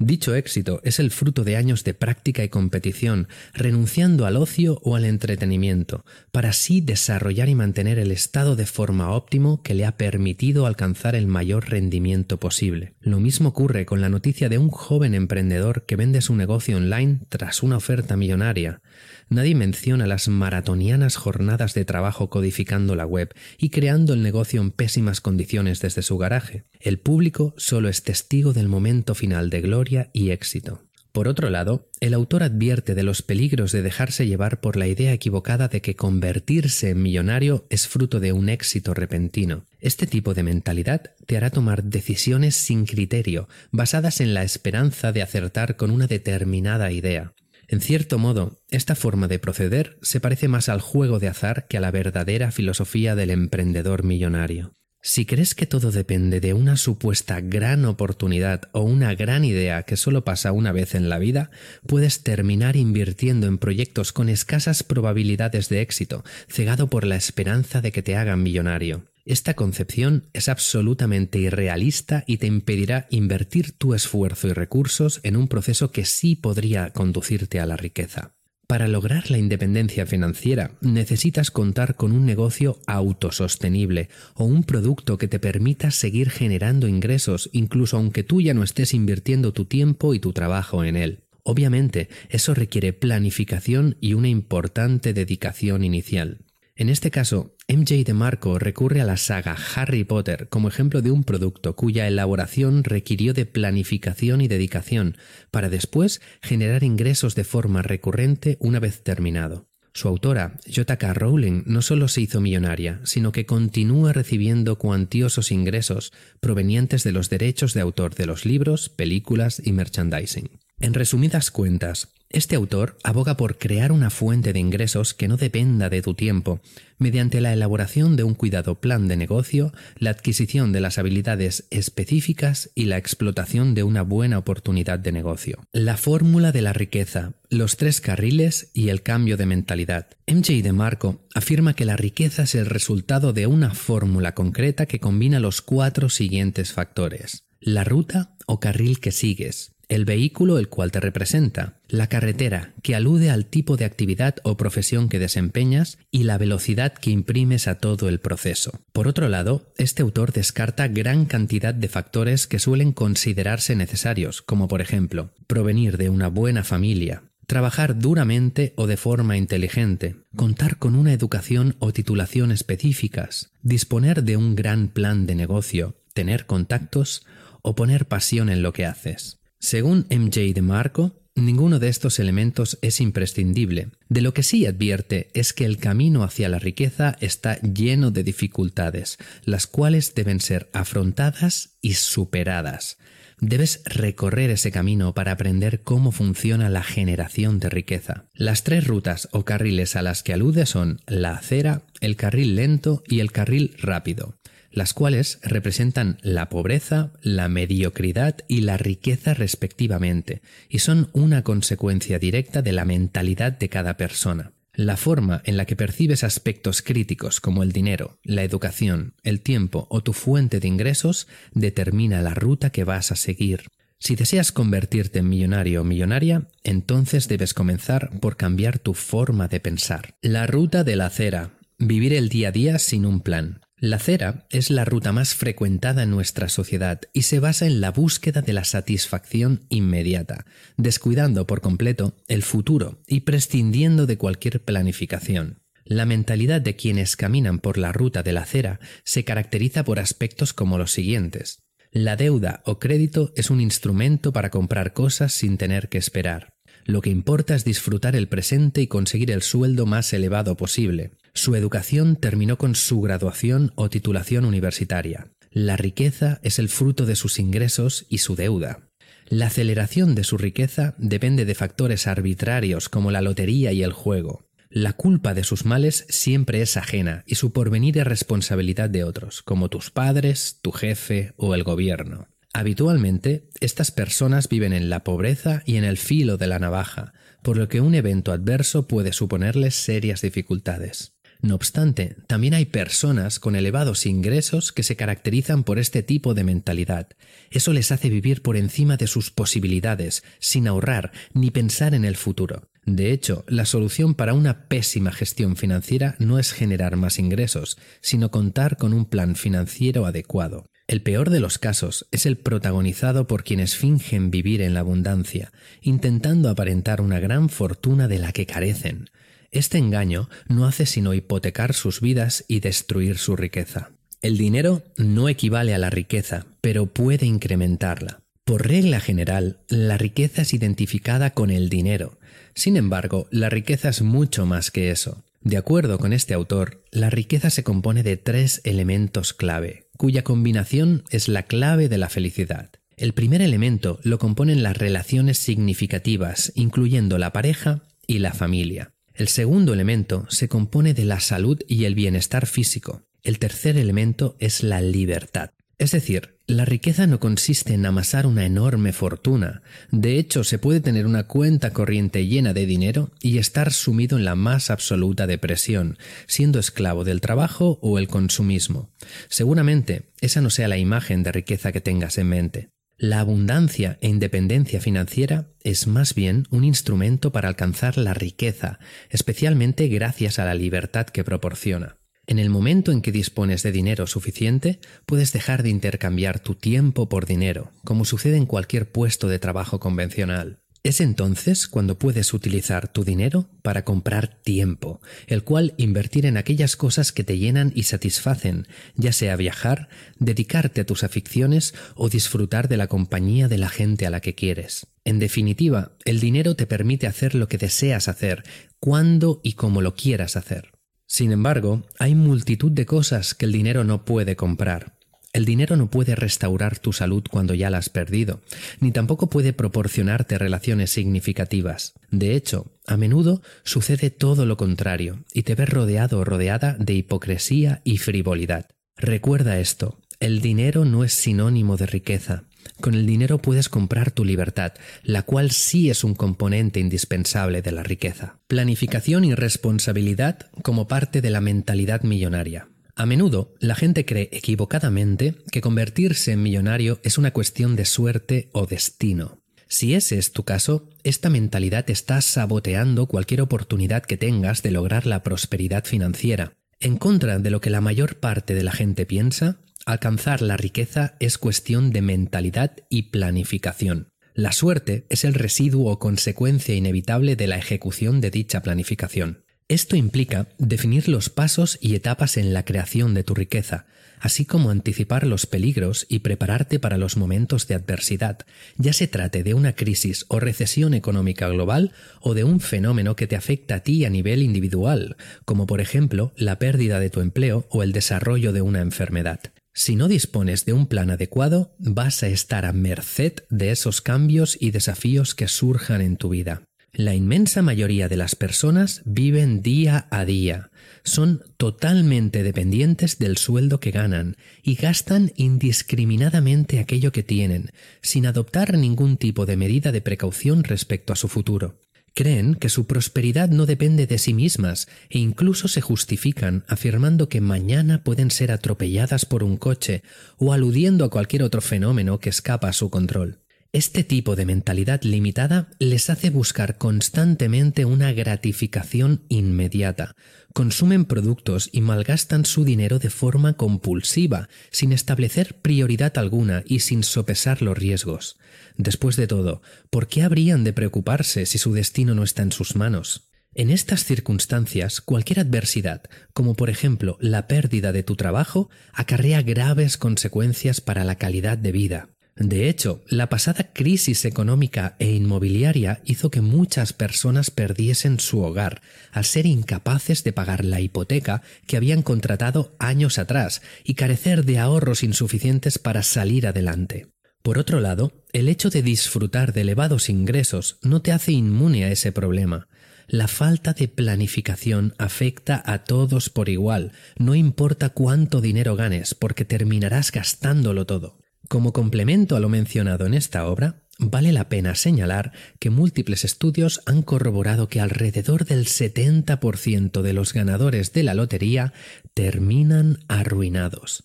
Dicho 0.00 0.36
éxito 0.36 0.80
es 0.84 1.00
el 1.00 1.10
fruto 1.10 1.42
de 1.42 1.56
años 1.56 1.82
de 1.82 1.92
práctica 1.92 2.44
y 2.44 2.48
competición, 2.48 3.26
renunciando 3.52 4.26
al 4.26 4.36
ocio 4.36 4.78
o 4.84 4.94
al 4.94 5.04
entretenimiento, 5.04 6.04
para 6.30 6.50
así 6.50 6.80
desarrollar 6.80 7.48
y 7.48 7.56
mantener 7.56 7.98
el 7.98 8.12
estado 8.12 8.54
de 8.54 8.66
forma 8.66 9.10
óptimo 9.10 9.60
que 9.62 9.74
le 9.74 9.84
ha 9.84 9.96
permitido 9.96 10.66
alcanzar 10.66 11.16
el 11.16 11.26
mayor 11.26 11.70
rendimiento 11.70 12.38
posible. 12.38 12.94
Lo 13.00 13.18
mismo 13.18 13.48
ocurre 13.48 13.86
con 13.86 14.00
la 14.00 14.08
noticia 14.08 14.48
de 14.48 14.58
un 14.58 14.68
joven 14.68 15.14
emprendedor 15.14 15.84
que 15.84 15.96
vende 15.96 16.20
su 16.20 16.36
negocio 16.36 16.76
online 16.76 17.18
tras 17.28 17.64
una 17.64 17.76
oferta 17.76 18.16
millonaria. 18.16 18.80
Nadie 19.28 19.54
menciona 19.54 20.06
las 20.06 20.28
maratonianas 20.28 21.16
jornadas 21.16 21.74
de 21.74 21.84
trabajo 21.84 22.30
codificando 22.30 22.94
la 22.94 23.06
web 23.06 23.34
y 23.58 23.70
creando 23.70 24.14
el 24.14 24.22
negocio 24.22 24.60
en 24.60 24.70
pésimas 24.70 25.20
condiciones 25.20 25.80
desde 25.80 26.02
su 26.02 26.18
garaje. 26.18 26.64
El 26.80 26.98
público 26.98 27.54
solo 27.56 27.88
es 27.88 28.02
testigo 28.02 28.52
del 28.52 28.68
momento 28.68 29.14
final 29.14 29.50
de 29.50 29.60
gloria 29.60 30.10
y 30.12 30.30
éxito. 30.30 30.82
Por 31.12 31.26
otro 31.26 31.50
lado, 31.50 31.90
el 32.00 32.14
autor 32.14 32.42
advierte 32.42 32.94
de 32.94 33.02
los 33.02 33.22
peligros 33.22 33.72
de 33.72 33.82
dejarse 33.82 34.26
llevar 34.26 34.60
por 34.60 34.76
la 34.76 34.86
idea 34.86 35.12
equivocada 35.12 35.66
de 35.66 35.80
que 35.80 35.96
convertirse 35.96 36.90
en 36.90 37.02
millonario 37.02 37.66
es 37.70 37.88
fruto 37.88 38.20
de 38.20 38.32
un 38.32 38.48
éxito 38.48 38.94
repentino. 38.94 39.64
Este 39.80 40.06
tipo 40.06 40.34
de 40.34 40.44
mentalidad 40.44 41.14
te 41.26 41.36
hará 41.36 41.50
tomar 41.50 41.82
decisiones 41.82 42.54
sin 42.54 42.86
criterio, 42.86 43.48
basadas 43.72 44.20
en 44.20 44.32
la 44.32 44.44
esperanza 44.44 45.10
de 45.10 45.22
acertar 45.22 45.76
con 45.76 45.90
una 45.90 46.06
determinada 46.06 46.92
idea. 46.92 47.32
En 47.68 47.82
cierto 47.82 48.18
modo, 48.18 48.62
esta 48.70 48.94
forma 48.94 49.28
de 49.28 49.38
proceder 49.38 49.98
se 50.00 50.20
parece 50.20 50.48
más 50.48 50.70
al 50.70 50.80
juego 50.80 51.18
de 51.18 51.28
azar 51.28 51.66
que 51.68 51.76
a 51.76 51.80
la 51.80 51.90
verdadera 51.90 52.50
filosofía 52.50 53.14
del 53.14 53.28
emprendedor 53.28 54.04
millonario. 54.04 54.72
Si 55.02 55.26
crees 55.26 55.54
que 55.54 55.66
todo 55.66 55.92
depende 55.92 56.40
de 56.40 56.54
una 56.54 56.76
supuesta 56.76 57.40
gran 57.40 57.84
oportunidad 57.84 58.62
o 58.72 58.80
una 58.80 59.14
gran 59.14 59.44
idea 59.44 59.82
que 59.84 59.96
solo 59.96 60.24
pasa 60.24 60.50
una 60.50 60.72
vez 60.72 60.94
en 60.94 61.08
la 61.08 61.18
vida, 61.18 61.50
puedes 61.86 62.22
terminar 62.22 62.74
invirtiendo 62.74 63.46
en 63.46 63.58
proyectos 63.58 64.12
con 64.12 64.28
escasas 64.28 64.82
probabilidades 64.82 65.68
de 65.68 65.82
éxito, 65.82 66.24
cegado 66.48 66.88
por 66.88 67.04
la 67.04 67.16
esperanza 67.16 67.80
de 67.80 67.92
que 67.92 68.02
te 68.02 68.16
hagan 68.16 68.42
millonario. 68.42 69.04
Esta 69.28 69.52
concepción 69.52 70.24
es 70.32 70.48
absolutamente 70.48 71.38
irrealista 71.38 72.24
y 72.26 72.38
te 72.38 72.46
impedirá 72.46 73.06
invertir 73.10 73.72
tu 73.72 73.92
esfuerzo 73.92 74.48
y 74.48 74.54
recursos 74.54 75.20
en 75.22 75.36
un 75.36 75.48
proceso 75.48 75.92
que 75.92 76.06
sí 76.06 76.34
podría 76.34 76.94
conducirte 76.94 77.60
a 77.60 77.66
la 77.66 77.76
riqueza. 77.76 78.32
Para 78.66 78.88
lograr 78.88 79.30
la 79.30 79.36
independencia 79.36 80.06
financiera 80.06 80.70
necesitas 80.80 81.50
contar 81.50 81.94
con 81.94 82.12
un 82.12 82.24
negocio 82.24 82.80
autosostenible 82.86 84.08
o 84.32 84.46
un 84.46 84.64
producto 84.64 85.18
que 85.18 85.28
te 85.28 85.38
permita 85.38 85.90
seguir 85.90 86.30
generando 86.30 86.88
ingresos 86.88 87.50
incluso 87.52 87.98
aunque 87.98 88.22
tú 88.22 88.40
ya 88.40 88.54
no 88.54 88.62
estés 88.62 88.94
invirtiendo 88.94 89.52
tu 89.52 89.66
tiempo 89.66 90.14
y 90.14 90.20
tu 90.20 90.32
trabajo 90.32 90.84
en 90.84 90.96
él. 90.96 91.24
Obviamente, 91.42 92.08
eso 92.30 92.54
requiere 92.54 92.94
planificación 92.94 93.98
y 94.00 94.14
una 94.14 94.28
importante 94.28 95.12
dedicación 95.12 95.84
inicial. 95.84 96.46
En 96.78 96.90
este 96.90 97.10
caso, 97.10 97.56
MJ 97.66 98.04
DeMarco 98.04 98.60
recurre 98.60 99.00
a 99.00 99.04
la 99.04 99.16
saga 99.16 99.56
Harry 99.74 100.04
Potter 100.04 100.48
como 100.48 100.68
ejemplo 100.68 101.02
de 101.02 101.10
un 101.10 101.24
producto 101.24 101.74
cuya 101.74 102.06
elaboración 102.06 102.84
requirió 102.84 103.34
de 103.34 103.46
planificación 103.46 104.40
y 104.40 104.46
dedicación 104.46 105.16
para 105.50 105.70
después 105.70 106.20
generar 106.40 106.84
ingresos 106.84 107.34
de 107.34 107.42
forma 107.42 107.82
recurrente 107.82 108.58
una 108.60 108.78
vez 108.78 109.02
terminado. 109.02 109.66
Su 109.92 110.06
autora, 110.06 110.60
J.K. 110.72 111.14
Rowling, 111.14 111.64
no 111.66 111.82
solo 111.82 112.06
se 112.06 112.20
hizo 112.20 112.40
millonaria, 112.40 113.00
sino 113.02 113.32
que 113.32 113.44
continúa 113.44 114.12
recibiendo 114.12 114.78
cuantiosos 114.78 115.50
ingresos 115.50 116.12
provenientes 116.38 117.02
de 117.02 117.10
los 117.10 117.28
derechos 117.28 117.74
de 117.74 117.80
autor 117.80 118.14
de 118.14 118.26
los 118.26 118.46
libros, 118.46 118.88
películas 118.88 119.60
y 119.64 119.72
merchandising. 119.72 120.60
En 120.78 120.94
resumidas 120.94 121.50
cuentas, 121.50 122.14
este 122.30 122.56
autor 122.56 122.98
aboga 123.04 123.38
por 123.38 123.56
crear 123.56 123.90
una 123.90 124.10
fuente 124.10 124.52
de 124.52 124.60
ingresos 124.60 125.14
que 125.14 125.28
no 125.28 125.38
dependa 125.38 125.88
de 125.88 126.02
tu 126.02 126.12
tiempo, 126.12 126.60
mediante 126.98 127.40
la 127.40 127.54
elaboración 127.54 128.16
de 128.16 128.24
un 128.24 128.34
cuidado 128.34 128.74
plan 128.74 129.08
de 129.08 129.16
negocio, 129.16 129.72
la 129.96 130.10
adquisición 130.10 130.72
de 130.72 130.80
las 130.80 130.98
habilidades 130.98 131.66
específicas 131.70 132.70
y 132.74 132.84
la 132.84 132.98
explotación 132.98 133.74
de 133.74 133.82
una 133.82 134.02
buena 134.02 134.36
oportunidad 134.36 134.98
de 134.98 135.12
negocio. 135.12 135.64
La 135.72 135.96
fórmula 135.96 136.52
de 136.52 136.60
la 136.60 136.74
riqueza, 136.74 137.32
los 137.48 137.78
tres 137.78 138.02
carriles 138.02 138.70
y 138.74 138.90
el 138.90 139.02
cambio 139.02 139.38
de 139.38 139.46
mentalidad. 139.46 140.08
MJ 140.26 140.62
de 140.62 140.72
Marco 140.72 141.26
afirma 141.34 141.74
que 141.74 141.86
la 141.86 141.96
riqueza 141.96 142.42
es 142.42 142.54
el 142.54 142.66
resultado 142.66 143.32
de 143.32 143.46
una 143.46 143.74
fórmula 143.74 144.34
concreta 144.34 144.84
que 144.84 145.00
combina 145.00 145.40
los 145.40 145.62
cuatro 145.62 146.10
siguientes 146.10 146.72
factores. 146.72 147.44
La 147.60 147.84
ruta 147.84 148.36
o 148.46 148.60
carril 148.60 149.00
que 149.00 149.12
sigues, 149.12 149.72
el 149.88 150.04
vehículo 150.04 150.58
el 150.58 150.68
cual 150.68 150.92
te 150.92 151.00
representa, 151.00 151.80
la 151.88 152.08
carretera, 152.08 152.74
que 152.82 152.94
alude 152.94 153.30
al 153.30 153.46
tipo 153.46 153.76
de 153.76 153.86
actividad 153.86 154.36
o 154.42 154.56
profesión 154.56 155.08
que 155.08 155.18
desempeñas, 155.18 155.98
y 156.10 156.24
la 156.24 156.38
velocidad 156.38 156.92
que 156.92 157.10
imprimes 157.10 157.66
a 157.68 157.76
todo 157.76 158.08
el 158.08 158.20
proceso. 158.20 158.80
Por 158.92 159.08
otro 159.08 159.28
lado, 159.28 159.72
este 159.78 160.02
autor 160.02 160.32
descarta 160.32 160.88
gran 160.88 161.24
cantidad 161.24 161.72
de 161.72 161.88
factores 161.88 162.46
que 162.46 162.58
suelen 162.58 162.92
considerarse 162.92 163.74
necesarios, 163.76 164.42
como 164.42 164.68
por 164.68 164.82
ejemplo, 164.82 165.30
provenir 165.46 165.96
de 165.96 166.10
una 166.10 166.28
buena 166.28 166.64
familia, 166.64 167.22
trabajar 167.46 167.98
duramente 167.98 168.74
o 168.76 168.86
de 168.86 168.98
forma 168.98 169.38
inteligente, 169.38 170.16
contar 170.36 170.76
con 170.76 170.94
una 170.94 171.14
educación 171.14 171.76
o 171.78 171.92
titulación 171.92 172.52
específicas, 172.52 173.52
disponer 173.62 174.22
de 174.22 174.36
un 174.36 174.54
gran 174.54 174.88
plan 174.88 175.24
de 175.26 175.34
negocio, 175.34 175.96
tener 176.12 176.44
contactos 176.44 177.24
o 177.62 177.74
poner 177.74 178.06
pasión 178.06 178.50
en 178.50 178.62
lo 178.62 178.74
que 178.74 178.84
haces. 178.84 179.37
Según 179.60 180.06
MJ 180.08 180.54
de 180.54 180.62
Marco, 180.62 181.20
ninguno 181.34 181.80
de 181.80 181.88
estos 181.88 182.20
elementos 182.20 182.78
es 182.80 183.00
imprescindible. 183.00 183.88
De 184.08 184.20
lo 184.20 184.32
que 184.32 184.44
sí 184.44 184.66
advierte 184.66 185.30
es 185.34 185.52
que 185.52 185.64
el 185.64 185.78
camino 185.78 186.22
hacia 186.22 186.48
la 186.48 186.60
riqueza 186.60 187.16
está 187.20 187.60
lleno 187.60 188.12
de 188.12 188.22
dificultades, 188.22 189.18
las 189.44 189.66
cuales 189.66 190.14
deben 190.14 190.40
ser 190.40 190.70
afrontadas 190.72 191.76
y 191.80 191.94
superadas. 191.94 192.98
Debes 193.40 193.82
recorrer 193.84 194.50
ese 194.50 194.72
camino 194.72 195.14
para 195.14 195.32
aprender 195.32 195.82
cómo 195.82 196.12
funciona 196.12 196.70
la 196.70 196.82
generación 196.82 197.58
de 197.58 197.68
riqueza. 197.68 198.26
Las 198.34 198.64
tres 198.64 198.86
rutas 198.86 199.28
o 199.32 199.44
carriles 199.44 199.96
a 199.96 200.02
las 200.02 200.22
que 200.22 200.32
alude 200.32 200.66
son 200.66 201.00
la 201.06 201.32
acera, 201.32 201.82
el 202.00 202.16
carril 202.16 202.56
lento 202.56 203.02
y 203.06 203.20
el 203.20 203.30
carril 203.32 203.74
rápido 203.78 204.37
las 204.78 204.94
cuales 204.94 205.40
representan 205.42 206.18
la 206.22 206.48
pobreza, 206.48 207.12
la 207.20 207.48
mediocridad 207.48 208.36
y 208.48 208.62
la 208.62 208.76
riqueza 208.76 209.34
respectivamente, 209.34 210.40
y 210.68 210.78
son 210.78 211.10
una 211.12 211.42
consecuencia 211.42 212.18
directa 212.18 212.62
de 212.62 212.72
la 212.72 212.84
mentalidad 212.84 213.52
de 213.52 213.68
cada 213.68 213.96
persona. 213.96 214.52
La 214.72 214.96
forma 214.96 215.42
en 215.44 215.56
la 215.56 215.64
que 215.64 215.74
percibes 215.74 216.22
aspectos 216.22 216.82
críticos 216.82 217.40
como 217.40 217.64
el 217.64 217.72
dinero, 217.72 218.20
la 218.22 218.44
educación, 218.44 219.14
el 219.24 219.40
tiempo 219.40 219.88
o 219.90 220.02
tu 220.02 220.12
fuente 220.12 220.60
de 220.60 220.68
ingresos 220.68 221.26
determina 221.52 222.22
la 222.22 222.34
ruta 222.34 222.70
que 222.70 222.84
vas 222.84 223.10
a 223.10 223.16
seguir. 223.16 223.64
Si 223.98 224.14
deseas 224.14 224.52
convertirte 224.52 225.18
en 225.18 225.28
millonario 225.28 225.80
o 225.80 225.84
millonaria, 225.84 226.46
entonces 226.62 227.26
debes 227.26 227.52
comenzar 227.52 228.10
por 228.20 228.36
cambiar 228.36 228.78
tu 228.78 228.94
forma 228.94 229.48
de 229.48 229.58
pensar. 229.58 230.14
La 230.22 230.46
ruta 230.46 230.84
de 230.84 230.94
la 230.94 231.06
acera. 231.06 231.58
Vivir 231.78 232.12
el 232.12 232.28
día 232.28 232.48
a 232.48 232.52
día 232.52 232.78
sin 232.78 233.04
un 233.04 233.20
plan. 233.20 233.60
La 233.80 233.96
acera 233.96 234.44
es 234.50 234.70
la 234.70 234.84
ruta 234.84 235.12
más 235.12 235.36
frecuentada 235.36 236.02
en 236.02 236.10
nuestra 236.10 236.48
sociedad 236.48 237.00
y 237.12 237.22
se 237.22 237.38
basa 237.38 237.64
en 237.64 237.80
la 237.80 237.92
búsqueda 237.92 238.42
de 238.42 238.52
la 238.52 238.64
satisfacción 238.64 239.66
inmediata, 239.68 240.46
descuidando 240.76 241.46
por 241.46 241.60
completo 241.60 242.16
el 242.26 242.42
futuro 242.42 243.00
y 243.06 243.20
prescindiendo 243.20 244.06
de 244.06 244.18
cualquier 244.18 244.64
planificación. 244.64 245.60
La 245.84 246.06
mentalidad 246.06 246.60
de 246.60 246.74
quienes 246.74 247.14
caminan 247.14 247.60
por 247.60 247.78
la 247.78 247.92
ruta 247.92 248.24
de 248.24 248.32
la 248.32 248.42
acera 248.42 248.80
se 249.04 249.24
caracteriza 249.24 249.84
por 249.84 250.00
aspectos 250.00 250.52
como 250.52 250.76
los 250.76 250.90
siguientes. 250.90 251.60
La 251.92 252.16
deuda 252.16 252.62
o 252.66 252.80
crédito 252.80 253.32
es 253.36 253.48
un 253.48 253.60
instrumento 253.60 254.32
para 254.32 254.50
comprar 254.50 254.92
cosas 254.92 255.32
sin 255.32 255.56
tener 255.56 255.88
que 255.88 255.98
esperar. 255.98 256.52
Lo 256.84 257.00
que 257.00 257.10
importa 257.10 257.54
es 257.54 257.64
disfrutar 257.64 258.16
el 258.16 258.28
presente 258.28 258.80
y 258.80 258.88
conseguir 258.88 259.30
el 259.30 259.42
sueldo 259.42 259.86
más 259.86 260.12
elevado 260.12 260.56
posible. 260.56 261.12
Su 261.38 261.54
educación 261.54 262.16
terminó 262.16 262.58
con 262.58 262.74
su 262.74 263.00
graduación 263.00 263.70
o 263.76 263.88
titulación 263.88 264.44
universitaria. 264.44 265.28
La 265.52 265.76
riqueza 265.76 266.40
es 266.42 266.58
el 266.58 266.68
fruto 266.68 267.06
de 267.06 267.14
sus 267.14 267.38
ingresos 267.38 268.06
y 268.08 268.18
su 268.18 268.34
deuda. 268.34 268.88
La 269.28 269.46
aceleración 269.46 270.16
de 270.16 270.24
su 270.24 270.36
riqueza 270.36 270.96
depende 270.98 271.44
de 271.44 271.54
factores 271.54 272.08
arbitrarios 272.08 272.88
como 272.88 273.12
la 273.12 273.22
lotería 273.22 273.70
y 273.70 273.84
el 273.84 273.92
juego. 273.92 274.48
La 274.68 274.94
culpa 274.94 275.32
de 275.32 275.44
sus 275.44 275.64
males 275.64 276.06
siempre 276.08 276.60
es 276.60 276.76
ajena 276.76 277.22
y 277.24 277.36
su 277.36 277.52
porvenir 277.52 277.98
es 277.98 278.04
responsabilidad 278.04 278.90
de 278.90 279.04
otros, 279.04 279.40
como 279.42 279.68
tus 279.68 279.92
padres, 279.92 280.58
tu 280.60 280.72
jefe 280.72 281.34
o 281.36 281.54
el 281.54 281.62
gobierno. 281.62 282.26
Habitualmente, 282.52 283.48
estas 283.60 283.92
personas 283.92 284.48
viven 284.48 284.72
en 284.72 284.90
la 284.90 285.04
pobreza 285.04 285.62
y 285.66 285.76
en 285.76 285.84
el 285.84 285.98
filo 285.98 286.36
de 286.36 286.48
la 286.48 286.58
navaja, 286.58 287.12
por 287.44 287.56
lo 287.56 287.68
que 287.68 287.80
un 287.80 287.94
evento 287.94 288.32
adverso 288.32 288.88
puede 288.88 289.12
suponerles 289.12 289.76
serias 289.76 290.22
dificultades. 290.22 291.12
No 291.40 291.54
obstante, 291.54 292.16
también 292.26 292.54
hay 292.54 292.64
personas 292.64 293.38
con 293.38 293.54
elevados 293.54 294.06
ingresos 294.06 294.72
que 294.72 294.82
se 294.82 294.96
caracterizan 294.96 295.62
por 295.62 295.78
este 295.78 296.02
tipo 296.02 296.34
de 296.34 296.42
mentalidad. 296.42 297.08
Eso 297.50 297.72
les 297.72 297.92
hace 297.92 298.08
vivir 298.08 298.42
por 298.42 298.56
encima 298.56 298.96
de 298.96 299.06
sus 299.06 299.30
posibilidades, 299.30 300.24
sin 300.40 300.66
ahorrar 300.66 301.12
ni 301.34 301.52
pensar 301.52 301.94
en 301.94 302.04
el 302.04 302.16
futuro. 302.16 302.68
De 302.86 303.12
hecho, 303.12 303.44
la 303.46 303.66
solución 303.66 304.14
para 304.14 304.32
una 304.32 304.66
pésima 304.66 305.12
gestión 305.12 305.54
financiera 305.54 306.16
no 306.18 306.40
es 306.40 306.52
generar 306.52 306.96
más 306.96 307.20
ingresos, 307.20 307.78
sino 308.00 308.32
contar 308.32 308.76
con 308.76 308.92
un 308.92 309.04
plan 309.04 309.36
financiero 309.36 310.06
adecuado. 310.06 310.64
El 310.88 311.02
peor 311.02 311.28
de 311.28 311.38
los 311.38 311.58
casos 311.58 312.08
es 312.12 312.24
el 312.24 312.38
protagonizado 312.38 313.26
por 313.26 313.44
quienes 313.44 313.76
fingen 313.76 314.30
vivir 314.30 314.62
en 314.62 314.72
la 314.72 314.80
abundancia, 314.80 315.52
intentando 315.82 316.48
aparentar 316.48 317.02
una 317.02 317.20
gran 317.20 317.50
fortuna 317.50 318.08
de 318.08 318.18
la 318.18 318.32
que 318.32 318.46
carecen. 318.46 319.10
Este 319.50 319.78
engaño 319.78 320.28
no 320.48 320.66
hace 320.66 320.84
sino 320.84 321.14
hipotecar 321.14 321.72
sus 321.72 322.00
vidas 322.00 322.44
y 322.48 322.60
destruir 322.60 323.18
su 323.18 323.36
riqueza. 323.36 323.90
El 324.20 324.36
dinero 324.36 324.82
no 324.96 325.28
equivale 325.28 325.74
a 325.74 325.78
la 325.78 325.90
riqueza, 325.90 326.46
pero 326.60 326.86
puede 326.86 327.24
incrementarla. 327.26 328.20
Por 328.44 328.66
regla 328.66 329.00
general, 329.00 329.60
la 329.68 329.96
riqueza 329.96 330.42
es 330.42 330.54
identificada 330.54 331.30
con 331.34 331.50
el 331.50 331.68
dinero. 331.68 332.18
Sin 332.54 332.76
embargo, 332.76 333.28
la 333.30 333.48
riqueza 333.48 333.90
es 333.90 334.02
mucho 334.02 334.46
más 334.46 334.70
que 334.70 334.90
eso. 334.90 335.22
De 335.40 335.56
acuerdo 335.56 335.98
con 335.98 336.12
este 336.12 336.34
autor, 336.34 336.82
la 336.90 337.10
riqueza 337.10 337.50
se 337.50 337.62
compone 337.62 338.02
de 338.02 338.16
tres 338.16 338.60
elementos 338.64 339.32
clave, 339.32 339.88
cuya 339.96 340.24
combinación 340.24 341.04
es 341.10 341.28
la 341.28 341.44
clave 341.44 341.88
de 341.88 341.98
la 341.98 342.08
felicidad. 342.08 342.70
El 342.96 343.12
primer 343.12 343.40
elemento 343.40 344.00
lo 344.02 344.18
componen 344.18 344.62
las 344.62 344.76
relaciones 344.76 345.38
significativas, 345.38 346.52
incluyendo 346.56 347.18
la 347.18 347.32
pareja 347.32 347.82
y 348.06 348.18
la 348.18 348.32
familia. 348.32 348.90
El 349.18 349.26
segundo 349.26 349.72
elemento 349.72 350.26
se 350.30 350.48
compone 350.48 350.94
de 350.94 351.04
la 351.04 351.18
salud 351.18 351.60
y 351.66 351.86
el 351.86 351.96
bienestar 351.96 352.46
físico. 352.46 353.02
El 353.24 353.40
tercer 353.40 353.76
elemento 353.76 354.36
es 354.38 354.62
la 354.62 354.80
libertad. 354.80 355.50
Es 355.76 355.90
decir, 355.90 356.38
la 356.46 356.64
riqueza 356.64 357.08
no 357.08 357.18
consiste 357.18 357.74
en 357.74 357.84
amasar 357.84 358.28
una 358.28 358.46
enorme 358.46 358.92
fortuna. 358.92 359.62
De 359.90 360.20
hecho, 360.20 360.44
se 360.44 360.60
puede 360.60 360.78
tener 360.78 361.04
una 361.04 361.24
cuenta 361.24 361.72
corriente 361.72 362.28
llena 362.28 362.54
de 362.54 362.64
dinero 362.64 363.10
y 363.20 363.38
estar 363.38 363.72
sumido 363.72 364.18
en 364.18 364.24
la 364.24 364.36
más 364.36 364.70
absoluta 364.70 365.26
depresión, 365.26 365.98
siendo 366.28 366.60
esclavo 366.60 367.02
del 367.02 367.20
trabajo 367.20 367.80
o 367.82 367.98
el 367.98 368.06
consumismo. 368.06 368.92
Seguramente 369.28 370.12
esa 370.20 370.40
no 370.40 370.50
sea 370.50 370.68
la 370.68 370.78
imagen 370.78 371.24
de 371.24 371.32
riqueza 371.32 371.72
que 371.72 371.80
tengas 371.80 372.18
en 372.18 372.28
mente. 372.28 372.70
La 373.00 373.20
abundancia 373.20 373.96
e 374.00 374.08
independencia 374.08 374.80
financiera 374.80 375.52
es 375.62 375.86
más 375.86 376.16
bien 376.16 376.48
un 376.50 376.64
instrumento 376.64 377.30
para 377.30 377.46
alcanzar 377.48 377.96
la 377.96 378.12
riqueza, 378.12 378.80
especialmente 379.08 379.86
gracias 379.86 380.40
a 380.40 380.44
la 380.44 380.54
libertad 380.54 381.06
que 381.06 381.22
proporciona. 381.22 381.98
En 382.26 382.40
el 382.40 382.50
momento 382.50 382.90
en 382.90 383.00
que 383.00 383.12
dispones 383.12 383.62
de 383.62 383.70
dinero 383.70 384.08
suficiente, 384.08 384.80
puedes 385.06 385.32
dejar 385.32 385.62
de 385.62 385.68
intercambiar 385.68 386.40
tu 386.40 386.56
tiempo 386.56 387.08
por 387.08 387.26
dinero, 387.26 387.70
como 387.84 388.04
sucede 388.04 388.36
en 388.36 388.46
cualquier 388.46 388.90
puesto 388.90 389.28
de 389.28 389.38
trabajo 389.38 389.78
convencional. 389.78 390.58
Es 390.84 391.00
entonces 391.00 391.66
cuando 391.66 391.98
puedes 391.98 392.32
utilizar 392.32 392.88
tu 392.88 393.04
dinero 393.04 393.50
para 393.62 393.84
comprar 393.84 394.40
tiempo, 394.42 395.00
el 395.26 395.42
cual 395.42 395.74
invertir 395.76 396.24
en 396.24 396.36
aquellas 396.36 396.76
cosas 396.76 397.10
que 397.10 397.24
te 397.24 397.36
llenan 397.36 397.72
y 397.74 397.82
satisfacen, 397.82 398.68
ya 398.94 399.12
sea 399.12 399.36
viajar, 399.36 399.88
dedicarte 400.18 400.80
a 400.80 400.86
tus 400.86 401.02
aficiones 401.02 401.74
o 401.94 402.08
disfrutar 402.08 402.68
de 402.68 402.76
la 402.76 402.86
compañía 402.86 403.48
de 403.48 403.58
la 403.58 403.68
gente 403.68 404.06
a 404.06 404.10
la 404.10 404.20
que 404.20 404.34
quieres. 404.34 404.86
En 405.04 405.18
definitiva, 405.18 405.92
el 406.04 406.20
dinero 406.20 406.54
te 406.54 406.66
permite 406.66 407.06
hacer 407.06 407.34
lo 407.34 407.48
que 407.48 407.58
deseas 407.58 408.08
hacer, 408.08 408.44
cuando 408.78 409.40
y 409.42 409.54
como 409.54 409.82
lo 409.82 409.94
quieras 409.94 410.36
hacer. 410.36 410.72
Sin 411.06 411.32
embargo, 411.32 411.86
hay 411.98 412.14
multitud 412.14 412.70
de 412.70 412.86
cosas 412.86 413.34
que 413.34 413.46
el 413.46 413.52
dinero 413.52 413.82
no 413.82 414.04
puede 414.04 414.36
comprar. 414.36 414.97
El 415.32 415.44
dinero 415.44 415.76
no 415.76 415.90
puede 415.90 416.14
restaurar 416.14 416.78
tu 416.78 416.92
salud 416.92 417.22
cuando 417.30 417.54
ya 417.54 417.68
la 417.70 417.78
has 417.78 417.90
perdido, 417.90 418.40
ni 418.80 418.92
tampoco 418.92 419.28
puede 419.28 419.52
proporcionarte 419.52 420.38
relaciones 420.38 420.90
significativas. 420.90 421.92
De 422.10 422.34
hecho, 422.34 422.72
a 422.86 422.96
menudo 422.96 423.42
sucede 423.62 424.10
todo 424.10 424.46
lo 424.46 424.56
contrario, 424.56 425.24
y 425.34 425.42
te 425.42 425.54
ves 425.54 425.68
rodeado 425.68 426.20
o 426.20 426.24
rodeada 426.24 426.76
de 426.78 426.94
hipocresía 426.94 427.82
y 427.84 427.98
frivolidad. 427.98 428.66
Recuerda 428.96 429.58
esto, 429.58 429.98
el 430.18 430.40
dinero 430.40 430.84
no 430.84 431.04
es 431.04 431.12
sinónimo 431.12 431.76
de 431.76 431.86
riqueza, 431.86 432.44
con 432.80 432.94
el 432.94 433.06
dinero 433.06 433.38
puedes 433.38 433.68
comprar 433.68 434.10
tu 434.10 434.24
libertad, 434.24 434.72
la 435.02 435.22
cual 435.22 435.50
sí 435.50 435.90
es 435.90 436.04
un 436.04 436.14
componente 436.14 436.80
indispensable 436.80 437.60
de 437.62 437.72
la 437.72 437.82
riqueza. 437.82 438.38
Planificación 438.46 439.24
y 439.24 439.34
responsabilidad 439.34 440.46
como 440.62 440.86
parte 440.86 441.20
de 441.20 441.30
la 441.30 441.40
mentalidad 441.40 442.02
millonaria. 442.02 442.68
A 442.98 443.06
menudo 443.06 443.54
la 443.60 443.76
gente 443.76 444.04
cree 444.04 444.28
equivocadamente 444.32 445.36
que 445.52 445.60
convertirse 445.60 446.32
en 446.32 446.42
millonario 446.42 446.98
es 447.04 447.16
una 447.16 447.30
cuestión 447.30 447.76
de 447.76 447.84
suerte 447.84 448.50
o 448.52 448.66
destino. 448.66 449.40
Si 449.68 449.94
ese 449.94 450.18
es 450.18 450.32
tu 450.32 450.42
caso, 450.42 450.88
esta 451.04 451.30
mentalidad 451.30 451.88
está 451.90 452.20
saboteando 452.20 453.06
cualquier 453.06 453.40
oportunidad 453.40 454.02
que 454.02 454.16
tengas 454.16 454.62
de 454.64 454.72
lograr 454.72 455.06
la 455.06 455.22
prosperidad 455.22 455.84
financiera. 455.84 456.54
En 456.80 456.96
contra 456.96 457.38
de 457.38 457.50
lo 457.50 457.60
que 457.60 457.70
la 457.70 457.80
mayor 457.80 458.16
parte 458.16 458.54
de 458.54 458.64
la 458.64 458.72
gente 458.72 459.06
piensa, 459.06 459.60
Alcanzar 459.86 460.42
la 460.42 460.58
riqueza 460.58 461.14
es 461.18 461.38
cuestión 461.38 461.92
de 461.92 462.02
mentalidad 462.02 462.76
y 462.90 463.04
planificación. 463.04 464.08
La 464.34 464.52
suerte 464.52 465.06
es 465.08 465.24
el 465.24 465.32
residuo 465.32 465.90
o 465.90 465.98
consecuencia 465.98 466.74
inevitable 466.74 467.36
de 467.36 467.46
la 467.46 467.56
ejecución 467.56 468.20
de 468.20 468.30
dicha 468.30 468.60
planificación. 468.60 469.44
Esto 469.68 469.96
implica 469.96 470.48
definir 470.56 471.10
los 471.10 471.28
pasos 471.28 471.76
y 471.82 471.94
etapas 471.94 472.38
en 472.38 472.54
la 472.54 472.64
creación 472.64 473.12
de 473.12 473.22
tu 473.22 473.34
riqueza, 473.34 473.84
así 474.18 474.46
como 474.46 474.70
anticipar 474.70 475.26
los 475.26 475.44
peligros 475.44 476.06
y 476.08 476.20
prepararte 476.20 476.78
para 476.78 476.96
los 476.96 477.18
momentos 477.18 477.68
de 477.68 477.74
adversidad, 477.74 478.38
ya 478.78 478.94
se 478.94 479.08
trate 479.08 479.42
de 479.42 479.52
una 479.52 479.74
crisis 479.74 480.24
o 480.28 480.40
recesión 480.40 480.94
económica 480.94 481.48
global 481.48 481.92
o 482.22 482.32
de 482.32 482.44
un 482.44 482.60
fenómeno 482.60 483.14
que 483.14 483.26
te 483.26 483.36
afecta 483.36 483.74
a 483.74 483.80
ti 483.80 484.06
a 484.06 484.10
nivel 484.10 484.42
individual, 484.42 485.18
como 485.44 485.66
por 485.66 485.82
ejemplo 485.82 486.32
la 486.34 486.58
pérdida 486.58 486.98
de 486.98 487.10
tu 487.10 487.20
empleo 487.20 487.66
o 487.68 487.82
el 487.82 487.92
desarrollo 487.92 488.54
de 488.54 488.62
una 488.62 488.80
enfermedad. 488.80 489.40
Si 489.74 489.96
no 489.96 490.08
dispones 490.08 490.64
de 490.64 490.72
un 490.72 490.86
plan 490.86 491.10
adecuado, 491.10 491.74
vas 491.78 492.22
a 492.22 492.28
estar 492.28 492.64
a 492.64 492.72
merced 492.72 493.34
de 493.50 493.70
esos 493.70 494.00
cambios 494.00 494.56
y 494.58 494.70
desafíos 494.70 495.34
que 495.34 495.46
surjan 495.46 496.00
en 496.00 496.16
tu 496.16 496.30
vida. 496.30 496.62
La 496.92 497.14
inmensa 497.14 497.62
mayoría 497.62 498.08
de 498.08 498.16
las 498.16 498.34
personas 498.34 499.02
viven 499.04 499.62
día 499.62 500.08
a 500.10 500.24
día, 500.24 500.70
son 501.04 501.42
totalmente 501.56 502.42
dependientes 502.42 503.18
del 503.18 503.36
sueldo 503.36 503.78
que 503.80 503.90
ganan 503.90 504.36
y 504.62 504.74
gastan 504.74 505.32
indiscriminadamente 505.36 506.78
aquello 506.78 507.12
que 507.12 507.22
tienen, 507.22 507.70
sin 508.02 508.26
adoptar 508.26 508.76
ningún 508.76 509.16
tipo 509.16 509.46
de 509.46 509.56
medida 509.56 509.92
de 509.92 510.00
precaución 510.00 510.64
respecto 510.64 511.12
a 511.12 511.16
su 511.16 511.28
futuro. 511.28 511.78
Creen 512.14 512.54
que 512.54 512.68
su 512.68 512.86
prosperidad 512.86 513.48
no 513.48 513.64
depende 513.66 514.06
de 514.06 514.18
sí 514.18 514.34
mismas 514.34 514.88
e 515.08 515.18
incluso 515.18 515.68
se 515.68 515.80
justifican 515.80 516.64
afirmando 516.66 517.28
que 517.28 517.40
mañana 517.40 518.02
pueden 518.02 518.30
ser 518.30 518.50
atropelladas 518.50 519.24
por 519.24 519.44
un 519.44 519.56
coche 519.56 520.02
o 520.36 520.52
aludiendo 520.52 521.04
a 521.04 521.10
cualquier 521.10 521.42
otro 521.42 521.60
fenómeno 521.60 522.18
que 522.18 522.30
escapa 522.30 522.68
a 522.68 522.72
su 522.72 522.90
control. 522.90 523.38
Este 523.72 524.02
tipo 524.02 524.34
de 524.34 524.46
mentalidad 524.46 525.02
limitada 525.02 525.68
les 525.78 526.08
hace 526.08 526.30
buscar 526.30 526.78
constantemente 526.78 527.84
una 527.84 528.12
gratificación 528.12 529.26
inmediata. 529.28 530.14
Consumen 530.54 531.04
productos 531.04 531.68
y 531.70 531.82
malgastan 531.82 532.46
su 532.46 532.64
dinero 532.64 532.98
de 532.98 533.10
forma 533.10 533.58
compulsiva, 533.58 534.48
sin 534.70 534.94
establecer 534.94 535.60
prioridad 535.60 536.16
alguna 536.16 536.62
y 536.64 536.80
sin 536.80 537.02
sopesar 537.02 537.60
los 537.60 537.76
riesgos. 537.76 538.38
Después 538.78 539.16
de 539.16 539.26
todo, 539.26 539.60
¿por 539.90 540.08
qué 540.08 540.22
habrían 540.22 540.64
de 540.64 540.72
preocuparse 540.72 541.44
si 541.44 541.58
su 541.58 541.74
destino 541.74 542.14
no 542.14 542.22
está 542.22 542.40
en 542.40 542.52
sus 542.52 542.74
manos? 542.74 543.28
En 543.54 543.68
estas 543.68 544.02
circunstancias, 544.02 545.02
cualquier 545.02 545.40
adversidad, 545.40 546.04
como 546.32 546.54
por 546.54 546.70
ejemplo 546.70 547.18
la 547.20 547.46
pérdida 547.48 547.92
de 547.92 548.02
tu 548.02 548.16
trabajo, 548.16 548.70
acarrea 548.94 549.42
graves 549.42 549.98
consecuencias 549.98 550.80
para 550.80 551.04
la 551.04 551.16
calidad 551.16 551.58
de 551.58 551.72
vida. 551.72 552.08
De 552.38 552.68
hecho, 552.68 553.02
la 553.08 553.28
pasada 553.28 553.72
crisis 553.72 554.24
económica 554.24 554.94
e 555.00 555.10
inmobiliaria 555.10 556.00
hizo 556.04 556.30
que 556.30 556.40
muchas 556.40 556.92
personas 556.92 557.50
perdiesen 557.50 558.20
su 558.20 558.40
hogar 558.42 558.80
al 559.10 559.24
ser 559.24 559.44
incapaces 559.44 560.22
de 560.22 560.32
pagar 560.32 560.64
la 560.64 560.80
hipoteca 560.80 561.42
que 561.66 561.76
habían 561.76 562.02
contratado 562.02 562.76
años 562.78 563.18
atrás 563.18 563.60
y 563.82 563.94
carecer 563.94 564.44
de 564.44 564.60
ahorros 564.60 565.02
insuficientes 565.02 565.80
para 565.80 566.04
salir 566.04 566.46
adelante. 566.46 567.08
Por 567.42 567.58
otro 567.58 567.80
lado, 567.80 568.12
el 568.32 568.48
hecho 568.48 568.70
de 568.70 568.82
disfrutar 568.82 569.52
de 569.52 569.62
elevados 569.62 570.08
ingresos 570.08 570.78
no 570.82 571.02
te 571.02 571.10
hace 571.10 571.32
inmune 571.32 571.86
a 571.86 571.90
ese 571.90 572.12
problema. 572.12 572.68
La 573.08 573.26
falta 573.26 573.72
de 573.72 573.88
planificación 573.88 574.94
afecta 574.98 575.60
a 575.66 575.82
todos 575.82 576.30
por 576.30 576.48
igual, 576.48 576.92
no 577.18 577.34
importa 577.34 577.88
cuánto 577.88 578.40
dinero 578.40 578.76
ganes, 578.76 579.14
porque 579.14 579.44
terminarás 579.44 580.12
gastándolo 580.12 580.86
todo. 580.86 581.18
Como 581.48 581.72
complemento 581.72 582.36
a 582.36 582.40
lo 582.40 582.50
mencionado 582.50 583.06
en 583.06 583.14
esta 583.14 583.46
obra, 583.46 583.82
vale 583.98 584.32
la 584.32 584.50
pena 584.50 584.74
señalar 584.74 585.32
que 585.58 585.70
múltiples 585.70 586.24
estudios 586.24 586.82
han 586.84 587.02
corroborado 587.02 587.68
que 587.68 587.80
alrededor 587.80 588.44
del 588.44 588.66
70% 588.66 590.02
de 590.02 590.12
los 590.12 590.34
ganadores 590.34 590.92
de 590.92 591.02
la 591.02 591.14
lotería 591.14 591.72
terminan 592.12 592.98
arruinados. 593.08 594.04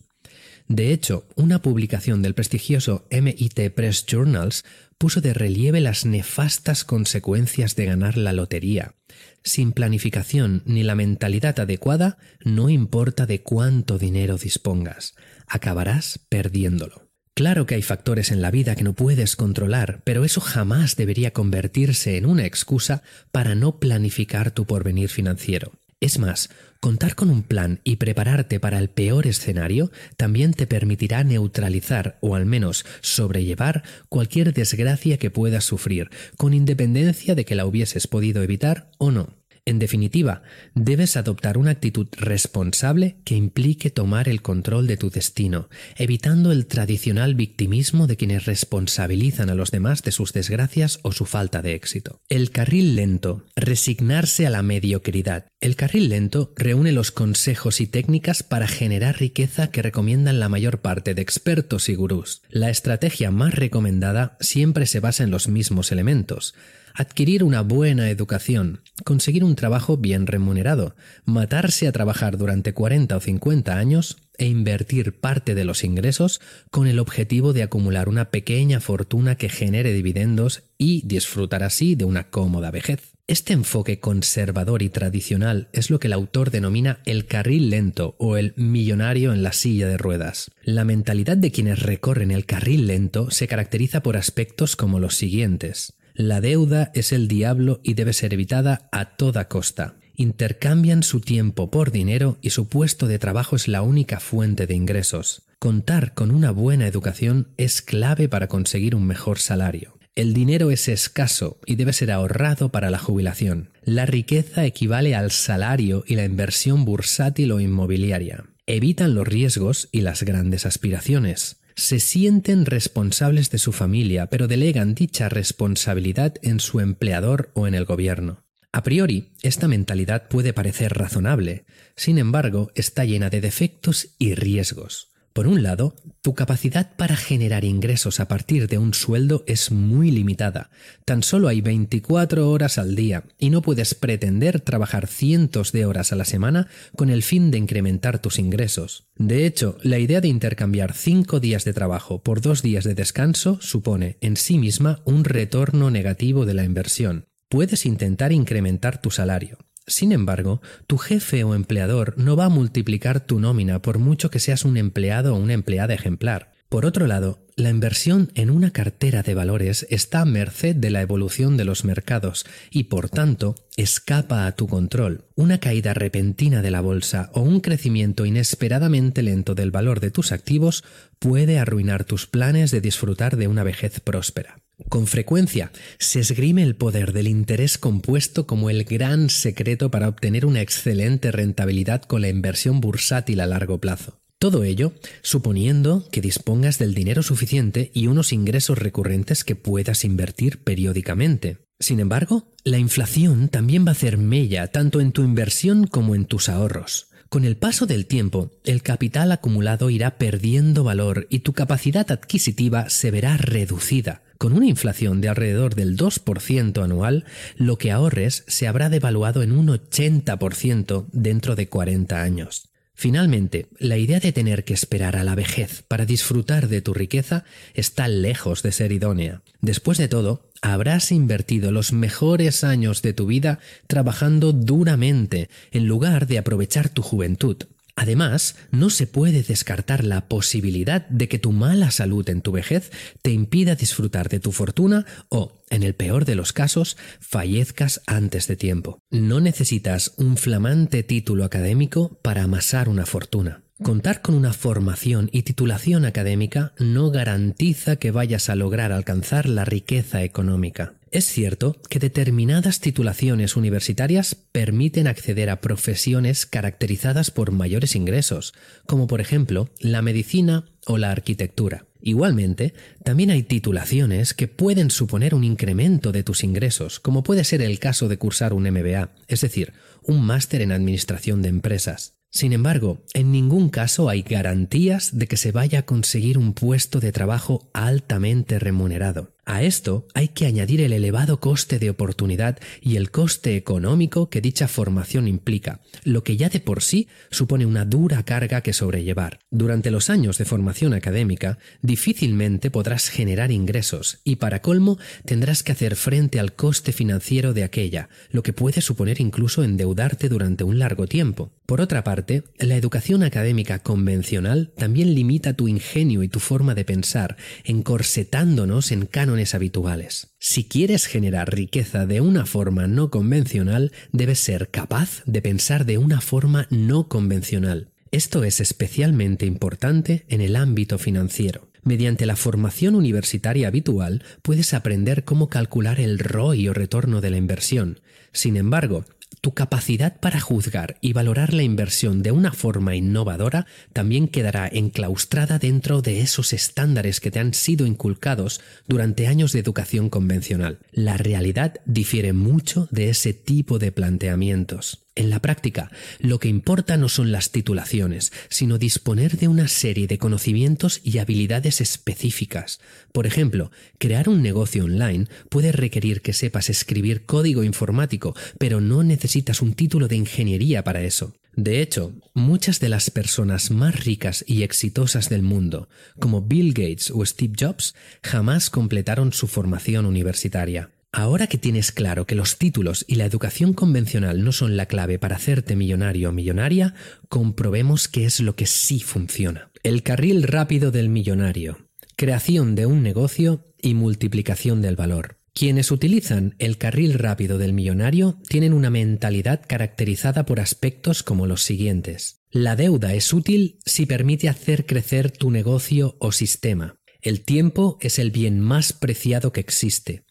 De 0.69 0.93
hecho, 0.93 1.27
una 1.35 1.61
publicación 1.61 2.21
del 2.21 2.33
prestigioso 2.33 3.05
MIT 3.11 3.71
Press 3.75 4.05
Journals 4.05 4.63
puso 4.97 5.19
de 5.19 5.33
relieve 5.33 5.81
las 5.81 6.05
nefastas 6.05 6.85
consecuencias 6.85 7.75
de 7.75 7.85
ganar 7.85 8.17
la 8.17 8.31
lotería. 8.31 8.95
Sin 9.43 9.73
planificación 9.73 10.63
ni 10.65 10.83
la 10.83 10.95
mentalidad 10.95 11.59
adecuada, 11.59 12.17
no 12.45 12.69
importa 12.69 13.25
de 13.25 13.41
cuánto 13.41 13.97
dinero 13.97 14.37
dispongas, 14.37 15.15
acabarás 15.45 16.21
perdiéndolo. 16.29 17.12
Claro 17.35 17.65
que 17.65 17.73
hay 17.73 17.81
factores 17.81 18.29
en 18.31 18.43
la 18.43 18.51
vida 18.51 18.75
que 18.75 18.83
no 18.83 18.93
puedes 18.93 19.35
controlar, 19.35 20.01
pero 20.03 20.23
eso 20.23 20.39
jamás 20.39 20.95
debería 20.95 21.33
convertirse 21.33 22.15
en 22.17 22.27
una 22.27 22.45
excusa 22.45 23.01
para 23.31 23.55
no 23.55 23.79
planificar 23.79 24.51
tu 24.51 24.65
porvenir 24.65 25.09
financiero. 25.09 25.71
Es 25.99 26.19
más, 26.19 26.49
contar 26.79 27.15
con 27.15 27.31
un 27.31 27.41
plan 27.41 27.79
y 27.83 27.95
prepararte 27.95 28.59
para 28.59 28.77
el 28.77 28.89
peor 28.89 29.25
escenario 29.25 29.89
también 30.15 30.53
te 30.53 30.67
permitirá 30.67 31.23
neutralizar 31.23 32.19
o 32.21 32.35
al 32.35 32.45
menos 32.45 32.85
sobrellevar 33.01 33.83
cualquier 34.09 34.53
desgracia 34.53 35.17
que 35.17 35.31
puedas 35.31 35.63
sufrir, 35.63 36.11
con 36.37 36.53
independencia 36.53 37.33
de 37.33 37.45
que 37.45 37.55
la 37.55 37.65
hubieses 37.65 38.05
podido 38.05 38.43
evitar 38.43 38.91
o 38.99 39.09
no. 39.09 39.33
En 39.65 39.79
definitiva, 39.79 40.43
debes 40.75 41.15
adoptar 41.15 41.57
una 41.57 41.71
actitud 41.71 42.07
responsable 42.17 43.15
que 43.23 43.35
implique 43.35 43.91
tomar 43.91 44.27
el 44.27 44.41
control 44.41 44.87
de 44.87 44.97
tu 44.97 45.09
destino, 45.09 45.69
evitando 45.95 46.51
el 46.51 46.65
tradicional 46.65 47.33
victimismo 47.33 48.05
de 48.05 48.17
quienes 48.17 48.45
responsabilizan 48.45 49.49
a 49.49 49.55
los 49.55 49.71
demás 49.71 50.03
de 50.03 50.11
sus 50.11 50.33
desgracias 50.33 50.99
o 51.03 51.13
su 51.13 51.25
falta 51.25 51.61
de 51.61 51.75
éxito. 51.75 52.19
El 52.27 52.51
carril 52.51 52.97
lento, 52.97 53.45
resignarse 53.55 54.45
a 54.45 54.49
la 54.49 54.63
mediocridad. 54.63 55.45
El 55.61 55.77
carril 55.77 56.09
lento 56.09 56.51
reúne 56.57 56.91
los 56.91 57.11
consejos 57.11 57.79
y 57.79 57.87
técnicas 57.87 58.43
para 58.43 58.67
generar 58.67 59.19
riqueza 59.19 59.71
que 59.71 59.81
recomiendan 59.81 60.41
la 60.41 60.49
mayor 60.49 60.79
parte 60.79 61.13
de 61.13 61.21
expertos 61.21 61.87
y 61.87 61.95
gurús. 61.95 62.41
La 62.49 62.69
estrategia 62.69 63.31
más 63.31 63.55
recomendada 63.55 64.35
siempre 64.41 64.87
se 64.87 64.99
basa 64.99 65.23
en 65.23 65.31
los 65.31 65.47
mismos 65.47 65.93
elementos 65.93 66.53
adquirir 66.93 67.43
una 67.43 67.61
buena 67.61 68.09
educación, 68.09 68.81
conseguir 69.03 69.43
un 69.43 69.55
trabajo 69.55 69.97
bien 69.97 70.27
remunerado, 70.27 70.95
matarse 71.25 71.87
a 71.87 71.91
trabajar 71.91 72.37
durante 72.37 72.73
40 72.73 73.17
o 73.17 73.19
50 73.19 73.77
años 73.77 74.17
e 74.37 74.45
invertir 74.47 75.19
parte 75.19 75.55
de 75.55 75.65
los 75.65 75.83
ingresos 75.83 76.41
con 76.71 76.87
el 76.87 76.99
objetivo 76.99 77.53
de 77.53 77.63
acumular 77.63 78.09
una 78.09 78.31
pequeña 78.31 78.79
fortuna 78.79 79.35
que 79.35 79.49
genere 79.49 79.93
dividendos 79.93 80.63
y 80.77 81.05
disfrutar 81.05 81.63
así 81.63 81.95
de 81.95 82.05
una 82.05 82.29
cómoda 82.29 82.71
vejez. 82.71 83.13
Este 83.25 83.53
enfoque 83.53 84.01
conservador 84.01 84.81
y 84.81 84.89
tradicional 84.89 85.69
es 85.71 85.89
lo 85.89 85.97
que 85.97 86.07
el 86.07 86.13
autor 86.13 86.51
denomina 86.51 86.99
el 87.05 87.25
carril 87.25 87.69
lento 87.69 88.15
o 88.19 88.35
el 88.35 88.53
millonario 88.57 89.31
en 89.31 89.43
la 89.43 89.53
silla 89.53 89.87
de 89.87 89.97
ruedas. 89.97 90.51
La 90.61 90.83
mentalidad 90.83 91.37
de 91.37 91.51
quienes 91.51 91.81
recorren 91.81 92.31
el 92.31 92.45
carril 92.45 92.87
lento 92.87 93.31
se 93.31 93.47
caracteriza 93.47 94.03
por 94.03 94.17
aspectos 94.17 94.75
como 94.75 94.99
los 94.99 95.15
siguientes. 95.15 95.93
La 96.15 96.41
deuda 96.41 96.91
es 96.93 97.11
el 97.11 97.27
diablo 97.27 97.81
y 97.83 97.95
debe 97.95 98.13
ser 98.13 98.35
evitada 98.35 98.87
a 98.91 99.15
toda 99.15 99.47
costa. 99.47 99.95
Intercambian 100.15 101.01
su 101.01 101.21
tiempo 101.21 101.71
por 101.71 101.91
dinero 101.91 102.37
y 102.39 102.51
su 102.51 102.67
puesto 102.67 103.07
de 103.07 103.17
trabajo 103.17 103.55
es 103.55 103.67
la 103.67 103.81
única 103.81 104.19
fuente 104.19 104.67
de 104.67 104.75
ingresos. 104.75 105.41
Contar 105.57 106.13
con 106.13 106.29
una 106.29 106.51
buena 106.51 106.85
educación 106.85 107.47
es 107.57 107.81
clave 107.81 108.29
para 108.29 108.47
conseguir 108.47 108.93
un 108.93 109.07
mejor 109.07 109.39
salario. 109.39 109.97
El 110.13 110.35
dinero 110.35 110.69
es 110.69 110.87
escaso 110.87 111.59
y 111.65 111.77
debe 111.77 111.93
ser 111.93 112.11
ahorrado 112.11 112.69
para 112.69 112.91
la 112.91 112.99
jubilación. 112.99 113.71
La 113.83 114.05
riqueza 114.05 114.65
equivale 114.65 115.15
al 115.15 115.31
salario 115.31 116.03
y 116.05 116.15
la 116.15 116.25
inversión 116.25 116.85
bursátil 116.85 117.51
o 117.53 117.59
inmobiliaria. 117.59 118.45
Evitan 118.67 119.15
los 119.15 119.27
riesgos 119.27 119.89
y 119.91 120.01
las 120.01 120.21
grandes 120.21 120.67
aspiraciones 120.67 121.62
se 121.75 121.99
sienten 121.99 122.65
responsables 122.65 123.49
de 123.49 123.57
su 123.57 123.71
familia, 123.71 124.27
pero 124.27 124.47
delegan 124.47 124.95
dicha 124.95 125.29
responsabilidad 125.29 126.35
en 126.41 126.59
su 126.59 126.79
empleador 126.79 127.51
o 127.53 127.67
en 127.67 127.75
el 127.75 127.85
gobierno. 127.85 128.43
A 128.71 128.81
priori, 128.81 129.29
esta 129.43 129.67
mentalidad 129.67 130.27
puede 130.27 130.51
parecer 130.51 130.93
razonable, 130.93 131.65
sin 131.95 132.17
embargo, 132.17 132.71
está 132.73 133.05
llena 133.05 133.29
de 133.29 133.39
defectos 133.39 134.15
y 134.17 134.33
riesgos. 134.33 135.12
Por 135.33 135.47
un 135.47 135.63
lado, 135.63 135.95
tu 136.21 136.35
capacidad 136.35 136.95
para 136.95 137.15
generar 137.15 137.65
ingresos 137.65 138.19
a 138.19 138.27
partir 138.27 138.67
de 138.67 138.77
un 138.77 138.93
sueldo 138.93 139.43
es 139.47 139.71
muy 139.71 140.11
limitada. 140.11 140.69
Tan 141.05 141.23
solo 141.23 141.47
hay 141.47 141.59
24 141.59 142.51
horas 142.51 142.77
al 142.77 142.95
día 142.95 143.23
y 143.39 143.49
no 143.49 143.63
puedes 143.63 143.95
pretender 143.95 144.61
trabajar 144.61 145.07
cientos 145.07 145.71
de 145.71 145.87
horas 145.87 146.13
a 146.13 146.15
la 146.15 146.25
semana 146.25 146.67
con 146.95 147.09
el 147.09 147.23
fin 147.23 147.49
de 147.49 147.57
incrementar 147.57 148.19
tus 148.19 148.37
ingresos. 148.37 149.07
De 149.17 149.47
hecho, 149.47 149.79
la 149.81 149.97
idea 149.97 150.21
de 150.21 150.27
intercambiar 150.27 150.93
5 150.93 151.39
días 151.39 151.65
de 151.65 151.73
trabajo 151.73 152.21
por 152.21 152.39
2 152.39 152.61
días 152.61 152.83
de 152.83 152.93
descanso 152.93 153.57
supone 153.59 154.17
en 154.21 154.37
sí 154.37 154.59
misma 154.59 155.01
un 155.03 155.23
retorno 155.23 155.89
negativo 155.89 156.45
de 156.45 156.53
la 156.53 156.63
inversión. 156.63 157.25
Puedes 157.49 157.87
intentar 157.87 158.31
incrementar 158.31 159.01
tu 159.01 159.09
salario, 159.09 159.57
sin 159.87 160.11
embargo, 160.11 160.61
tu 160.87 160.97
jefe 160.97 161.43
o 161.43 161.55
empleador 161.55 162.13
no 162.17 162.35
va 162.35 162.45
a 162.45 162.49
multiplicar 162.49 163.19
tu 163.19 163.39
nómina 163.39 163.81
por 163.81 163.99
mucho 163.99 164.29
que 164.29 164.39
seas 164.39 164.63
un 164.63 164.77
empleado 164.77 165.35
o 165.35 165.37
una 165.37 165.53
empleada 165.53 165.93
ejemplar. 165.93 166.52
Por 166.73 166.87
otro 166.87 167.05
lado, 167.05 167.37
la 167.55 167.69
inversión 167.69 168.31
en 168.33 168.49
una 168.49 168.71
cartera 168.71 169.21
de 169.21 169.35
valores 169.35 169.85
está 169.91 170.21
a 170.21 170.25
merced 170.25 170.75
de 170.75 170.89
la 170.89 171.01
evolución 171.01 171.55
de 171.55 171.65
los 171.65 171.85
mercados 171.85 172.47
y, 172.71 172.85
por 172.85 173.11
tanto, 173.11 173.53
escapa 173.77 174.47
a 174.47 174.53
tu 174.53 174.67
control. 174.67 175.25
Una 175.35 175.59
caída 175.59 175.93
repentina 175.93 176.63
de 176.63 176.71
la 176.71 176.81
bolsa 176.81 177.29
o 177.35 177.41
un 177.41 177.59
crecimiento 177.59 178.25
inesperadamente 178.25 179.21
lento 179.21 179.53
del 179.53 179.69
valor 179.69 179.99
de 179.99 180.09
tus 180.09 180.31
activos 180.31 180.83
puede 181.19 181.59
arruinar 181.59 182.05
tus 182.05 182.25
planes 182.25 182.71
de 182.71 182.81
disfrutar 182.81 183.37
de 183.37 183.47
una 183.47 183.61
vejez 183.61 183.99
próspera. 183.99 184.57
Con 184.89 185.05
frecuencia 185.05 185.71
se 185.99 186.21
esgrime 186.21 186.63
el 186.63 186.75
poder 186.75 187.13
del 187.13 187.27
interés 187.27 187.77
compuesto 187.77 188.47
como 188.47 188.71
el 188.71 188.83
gran 188.83 189.29
secreto 189.29 189.91
para 189.91 190.09
obtener 190.09 190.47
una 190.47 190.61
excelente 190.61 191.31
rentabilidad 191.31 192.01
con 192.01 192.21
la 192.21 192.29
inversión 192.29 192.81
bursátil 192.81 193.41
a 193.41 193.45
largo 193.45 193.77
plazo. 193.77 194.22
Todo 194.43 194.65
ello 194.65 194.91
suponiendo 195.21 196.05
que 196.11 196.19
dispongas 196.19 196.77
del 196.77 196.93
dinero 196.93 197.23
suficiente 197.23 197.91
y 197.93 198.07
unos 198.07 198.33
ingresos 198.33 198.77
recurrentes 198.77 199.45
que 199.45 199.55
puedas 199.55 200.03
invertir 200.03 200.57
periódicamente. 200.57 201.59
Sin 201.79 202.01
embargo, 202.01 202.51
la 202.65 202.77
inflación 202.77 203.47
también 203.47 203.85
va 203.85 203.91
a 203.91 203.91
hacer 203.93 204.17
mella 204.17 204.67
tanto 204.67 204.99
en 204.99 205.13
tu 205.13 205.23
inversión 205.23 205.87
como 205.87 206.13
en 206.13 206.25
tus 206.25 206.49
ahorros. 206.49 207.07
Con 207.29 207.45
el 207.45 207.55
paso 207.55 207.85
del 207.85 208.05
tiempo, 208.05 208.51
el 208.65 208.81
capital 208.81 209.31
acumulado 209.31 209.89
irá 209.89 210.17
perdiendo 210.17 210.83
valor 210.83 211.25
y 211.29 211.39
tu 211.39 211.53
capacidad 211.53 212.11
adquisitiva 212.11 212.89
se 212.89 213.11
verá 213.11 213.37
reducida. 213.37 214.23
Con 214.37 214.51
una 214.51 214.67
inflación 214.67 215.21
de 215.21 215.29
alrededor 215.29 215.73
del 215.73 215.95
2% 215.95 216.83
anual, 216.83 217.23
lo 217.55 217.77
que 217.77 217.91
ahorres 217.91 218.43
se 218.47 218.67
habrá 218.67 218.89
devaluado 218.89 219.41
en 219.41 219.53
un 219.53 219.69
80% 219.69 221.05
dentro 221.13 221.55
de 221.55 221.69
40 221.69 222.21
años. 222.21 222.72
Finalmente, 222.95 223.67
la 223.79 223.97
idea 223.97 224.19
de 224.19 224.31
tener 224.31 224.63
que 224.63 224.73
esperar 224.73 225.15
a 225.15 225.23
la 225.23 225.35
vejez 225.35 225.83
para 225.87 226.05
disfrutar 226.05 226.67
de 226.67 226.81
tu 226.81 226.93
riqueza 226.93 227.43
está 227.73 228.07
lejos 228.07 228.61
de 228.63 228.71
ser 228.71 228.91
idónea. 228.91 229.41
Después 229.61 229.97
de 229.97 230.07
todo, 230.07 230.51
habrás 230.61 231.11
invertido 231.11 231.71
los 231.71 231.91
mejores 231.91 232.63
años 232.63 233.01
de 233.01 233.13
tu 233.13 233.25
vida 233.25 233.59
trabajando 233.87 234.53
duramente 234.53 235.49
en 235.71 235.87
lugar 235.87 236.27
de 236.27 236.37
aprovechar 236.37 236.89
tu 236.89 237.01
juventud. 237.01 237.57
Además, 237.95 238.55
no 238.71 238.89
se 238.89 239.05
puede 239.05 239.43
descartar 239.43 240.03
la 240.03 240.27
posibilidad 240.27 241.07
de 241.09 241.27
que 241.27 241.37
tu 241.37 241.51
mala 241.51 241.91
salud 241.91 242.27
en 242.29 242.41
tu 242.41 242.51
vejez 242.51 242.91
te 243.21 243.31
impida 243.31 243.75
disfrutar 243.75 244.29
de 244.29 244.39
tu 244.39 244.51
fortuna 244.51 245.05
o, 245.29 245.61
en 245.69 245.83
el 245.83 245.93
peor 245.93 246.25
de 246.25 246.35
los 246.35 246.53
casos, 246.53 246.97
fallezcas 247.19 248.01
antes 248.07 248.47
de 248.47 248.55
tiempo. 248.55 248.99
No 249.11 249.39
necesitas 249.39 250.13
un 250.17 250.37
flamante 250.37 251.03
título 251.03 251.43
académico 251.43 252.19
para 252.23 252.43
amasar 252.43 252.89
una 252.89 253.05
fortuna. 253.05 253.63
Contar 253.81 254.21
con 254.21 254.35
una 254.35 254.53
formación 254.53 255.29
y 255.31 255.43
titulación 255.43 256.05
académica 256.05 256.73
no 256.79 257.11
garantiza 257.11 257.97
que 257.97 258.11
vayas 258.11 258.49
a 258.49 258.55
lograr 258.55 258.91
alcanzar 258.91 259.47
la 259.47 259.65
riqueza 259.65 260.23
económica. 260.23 260.93
Es 261.13 261.25
cierto 261.25 261.79
que 261.91 261.99
determinadas 261.99 262.79
titulaciones 262.79 263.55
universitarias 263.55 264.33
permiten 264.51 265.05
acceder 265.05 265.51
a 265.51 265.61
profesiones 265.61 266.47
caracterizadas 266.47 267.29
por 267.29 267.51
mayores 267.51 267.95
ingresos, 267.95 268.55
como 268.87 269.05
por 269.05 269.21
ejemplo 269.21 269.69
la 269.79 270.01
medicina 270.01 270.65
o 270.87 270.97
la 270.97 271.11
arquitectura. 271.11 271.85
Igualmente, 272.01 272.73
también 273.03 273.29
hay 273.29 273.43
titulaciones 273.43 274.33
que 274.33 274.47
pueden 274.47 274.89
suponer 274.89 275.35
un 275.35 275.43
incremento 275.43 276.11
de 276.11 276.23
tus 276.23 276.43
ingresos, 276.43 276.99
como 276.99 277.21
puede 277.21 277.43
ser 277.43 277.61
el 277.61 277.77
caso 277.77 278.07
de 278.07 278.17
cursar 278.17 278.51
un 278.51 278.63
MBA, 278.63 279.11
es 279.27 279.41
decir, 279.41 279.73
un 280.01 280.25
máster 280.25 280.63
en 280.63 280.71
administración 280.71 281.43
de 281.43 281.49
empresas. 281.49 282.15
Sin 282.31 282.53
embargo, 282.53 283.03
en 283.13 283.31
ningún 283.31 283.69
caso 283.69 284.09
hay 284.09 284.23
garantías 284.23 285.15
de 285.15 285.27
que 285.27 285.37
se 285.37 285.51
vaya 285.51 285.79
a 285.79 285.85
conseguir 285.85 286.39
un 286.39 286.55
puesto 286.55 286.99
de 286.99 287.11
trabajo 287.11 287.69
altamente 287.71 288.57
remunerado. 288.57 289.32
A 289.45 289.61
esto 289.61 290.07
hay 290.13 290.29
que 290.29 290.45
añadir 290.45 290.79
el 290.79 290.93
elevado 290.93 291.41
coste 291.41 291.77
de 291.77 291.89
oportunidad 291.89 292.59
y 292.81 292.95
el 292.95 293.11
coste 293.11 293.57
económico 293.57 294.29
que 294.29 294.39
dicha 294.39 294.69
formación 294.69 295.27
implica, 295.27 295.81
lo 296.05 296.23
que 296.23 296.37
ya 296.37 296.47
de 296.47 296.61
por 296.61 296.81
sí 296.81 297.09
supone 297.29 297.65
una 297.65 297.83
dura 297.83 298.23
carga 298.23 298.61
que 298.61 298.71
sobrellevar. 298.71 299.39
Durante 299.51 299.91
los 299.91 300.09
años 300.09 300.37
de 300.37 300.45
formación 300.45 300.93
académica, 300.93 301.57
difícilmente 301.81 302.71
podrás 302.71 303.09
generar 303.09 303.51
ingresos 303.51 304.21
y 304.23 304.37
para 304.37 304.61
colmo 304.61 304.97
tendrás 305.25 305.61
que 305.61 305.73
hacer 305.73 305.97
frente 305.97 306.39
al 306.39 306.53
coste 306.53 306.93
financiero 306.93 307.53
de 307.53 307.65
aquella, 307.65 308.07
lo 308.31 308.43
que 308.43 308.53
puede 308.53 308.79
suponer 308.79 309.19
incluso 309.19 309.61
endeudarte 309.61 310.29
durante 310.29 310.63
un 310.63 310.79
largo 310.79 311.05
tiempo. 311.05 311.51
Por 311.65 311.81
otra 311.81 312.03
parte, 312.03 312.43
la 312.59 312.75
educación 312.75 313.23
académica 313.23 313.79
convencional 313.79 314.71
también 314.77 315.15
limita 315.15 315.53
tu 315.53 315.67
ingenio 315.67 316.23
y 316.23 316.29
tu 316.29 316.39
forma 316.39 316.75
de 316.75 316.85
pensar, 316.85 317.35
encorsetándonos 317.63 318.91
en 318.91 319.05
cánones 319.05 319.32
habituales. 319.53 320.35
Si 320.39 320.63
quieres 320.65 321.05
generar 321.05 321.53
riqueza 321.53 322.05
de 322.05 322.21
una 322.21 322.45
forma 322.45 322.87
no 322.87 323.09
convencional, 323.09 323.91
debes 324.11 324.39
ser 324.39 324.69
capaz 324.69 325.23
de 325.25 325.41
pensar 325.41 325.85
de 325.85 325.97
una 325.97 326.21
forma 326.21 326.67
no 326.69 327.07
convencional. 327.07 327.89
Esto 328.11 328.43
es 328.43 328.59
especialmente 328.59 329.45
importante 329.45 330.25
en 330.29 330.41
el 330.41 330.55
ámbito 330.55 330.97
financiero. 330.97 331.69
Mediante 331.83 332.25
la 332.25 332.35
formación 332.35 332.95
universitaria 332.95 333.67
habitual 333.67 334.23
puedes 334.41 334.73
aprender 334.73 335.23
cómo 335.23 335.49
calcular 335.49 335.99
el 335.99 336.19
ROI 336.19 336.69
o 336.69 336.73
retorno 336.73 337.19
de 337.19 337.31
la 337.31 337.37
inversión. 337.37 337.99
Sin 338.31 338.55
embargo, 338.55 339.05
tu 339.43 339.53
capacidad 339.53 340.21
para 340.21 340.39
juzgar 340.39 340.95
y 341.01 341.11
valorar 341.11 341.53
la 341.53 341.63
inversión 341.63 342.23
de 342.23 342.31
una 342.31 342.53
forma 342.53 342.95
innovadora 342.95 343.65
también 343.91 344.29
quedará 344.29 344.69
enclaustrada 344.71 345.59
dentro 345.59 346.01
de 346.01 346.21
esos 346.21 346.53
estándares 346.53 347.19
que 347.19 347.29
te 347.29 347.39
han 347.39 347.53
sido 347.53 347.85
inculcados 347.85 348.61
durante 348.87 349.27
años 349.27 349.51
de 349.51 349.59
educación 349.59 350.09
convencional. 350.09 350.79
La 350.93 351.17
realidad 351.17 351.73
difiere 351.85 352.31
mucho 352.31 352.87
de 352.89 353.09
ese 353.09 353.33
tipo 353.33 353.79
de 353.79 353.91
planteamientos. 353.91 355.02
En 355.15 355.29
la 355.29 355.39
práctica, 355.39 355.91
lo 356.19 356.39
que 356.39 356.47
importa 356.47 356.97
no 356.97 357.07
son 357.07 357.31
las 357.31 357.51
titulaciones, 357.51 358.33
sino 358.49 358.79
disponer 358.79 359.37
de 359.37 359.47
una 359.47 359.67
serie 359.67 360.07
de 360.07 360.17
conocimientos 360.17 361.01
y 361.03 361.19
habilidades 361.19 361.81
específicas. 361.81 362.79
Por 363.11 363.27
ejemplo, 363.27 363.69
crear 363.99 364.27
un 364.27 364.41
negocio 364.41 364.85
online 364.85 365.27
puede 365.49 365.71
requerir 365.71 366.21
que 366.21 366.33
sepas 366.33 366.71
escribir 366.71 367.27
código 367.27 367.63
informático, 367.63 368.35
pero 368.57 368.81
no 368.81 369.03
necesitas 369.03 369.61
un 369.61 369.75
título 369.75 370.07
de 370.07 370.15
ingeniería 370.15 370.83
para 370.83 371.03
eso. 371.03 371.35
De 371.55 371.83
hecho, 371.83 372.13
muchas 372.33 372.79
de 372.79 372.89
las 372.89 373.11
personas 373.11 373.69
más 373.69 374.03
ricas 374.03 374.43
y 374.47 374.63
exitosas 374.63 375.29
del 375.29 375.43
mundo, 375.43 375.89
como 376.19 376.41
Bill 376.41 376.73
Gates 376.73 377.11
o 377.11 377.23
Steve 377.23 377.53
Jobs, 377.59 377.93
jamás 378.23 378.71
completaron 378.71 379.31
su 379.31 379.45
formación 379.45 380.07
universitaria. 380.07 380.89
Ahora 381.15 381.45
que 381.45 381.59
tienes 381.59 381.91
claro 381.91 382.25
que 382.25 382.33
los 382.33 382.57
títulos 382.57 383.05
y 383.07 383.15
la 383.15 383.25
educación 383.25 383.73
convencional 383.73 384.43
no 384.43 384.51
son 384.51 384.75
la 384.75 384.87
clave 384.87 385.19
para 385.19 385.35
hacerte 385.35 385.75
millonario 385.75 386.29
o 386.29 386.31
millonaria, 386.31 386.95
comprobemos 387.29 388.07
qué 388.07 388.25
es 388.25 388.39
lo 388.39 388.55
que 388.55 388.65
sí 388.65 388.99
funciona. 388.99 389.71
El 389.83 390.01
carril 390.01 390.41
rápido 390.41 390.89
del 390.89 391.09
millonario, 391.09 391.87
creación 392.15 392.73
de 392.73 392.87
un 392.87 393.03
negocio 393.03 393.63
y 393.79 393.93
multiplicación 393.93 394.81
del 394.81 394.95
valor. 394.95 395.37
Quienes 395.53 395.91
utilizan 395.91 396.55
el 396.57 396.79
carril 396.79 397.13
rápido 397.13 397.59
del 397.59 397.73
millonario 397.73 398.39
tienen 398.49 398.73
una 398.73 398.89
mentalidad 398.89 399.61
caracterizada 399.67 400.47
por 400.47 400.59
aspectos 400.59 401.21
como 401.21 401.45
los 401.45 401.61
siguientes. 401.61 402.41
La 402.49 402.75
deuda 402.75 403.13
es 403.13 403.31
útil 403.33 403.77
si 403.85 404.07
permite 404.07 404.49
hacer 404.49 404.87
crecer 404.87 405.29
tu 405.29 405.51
negocio 405.51 406.17
o 406.19 406.31
sistema. 406.31 406.95
El 407.21 407.41
tiempo 407.41 407.99
es 408.01 408.17
el 408.17 408.31
bien 408.31 408.59
más 408.59 408.93
preciado 408.93 409.53
que 409.53 409.61
existe. 409.61 410.23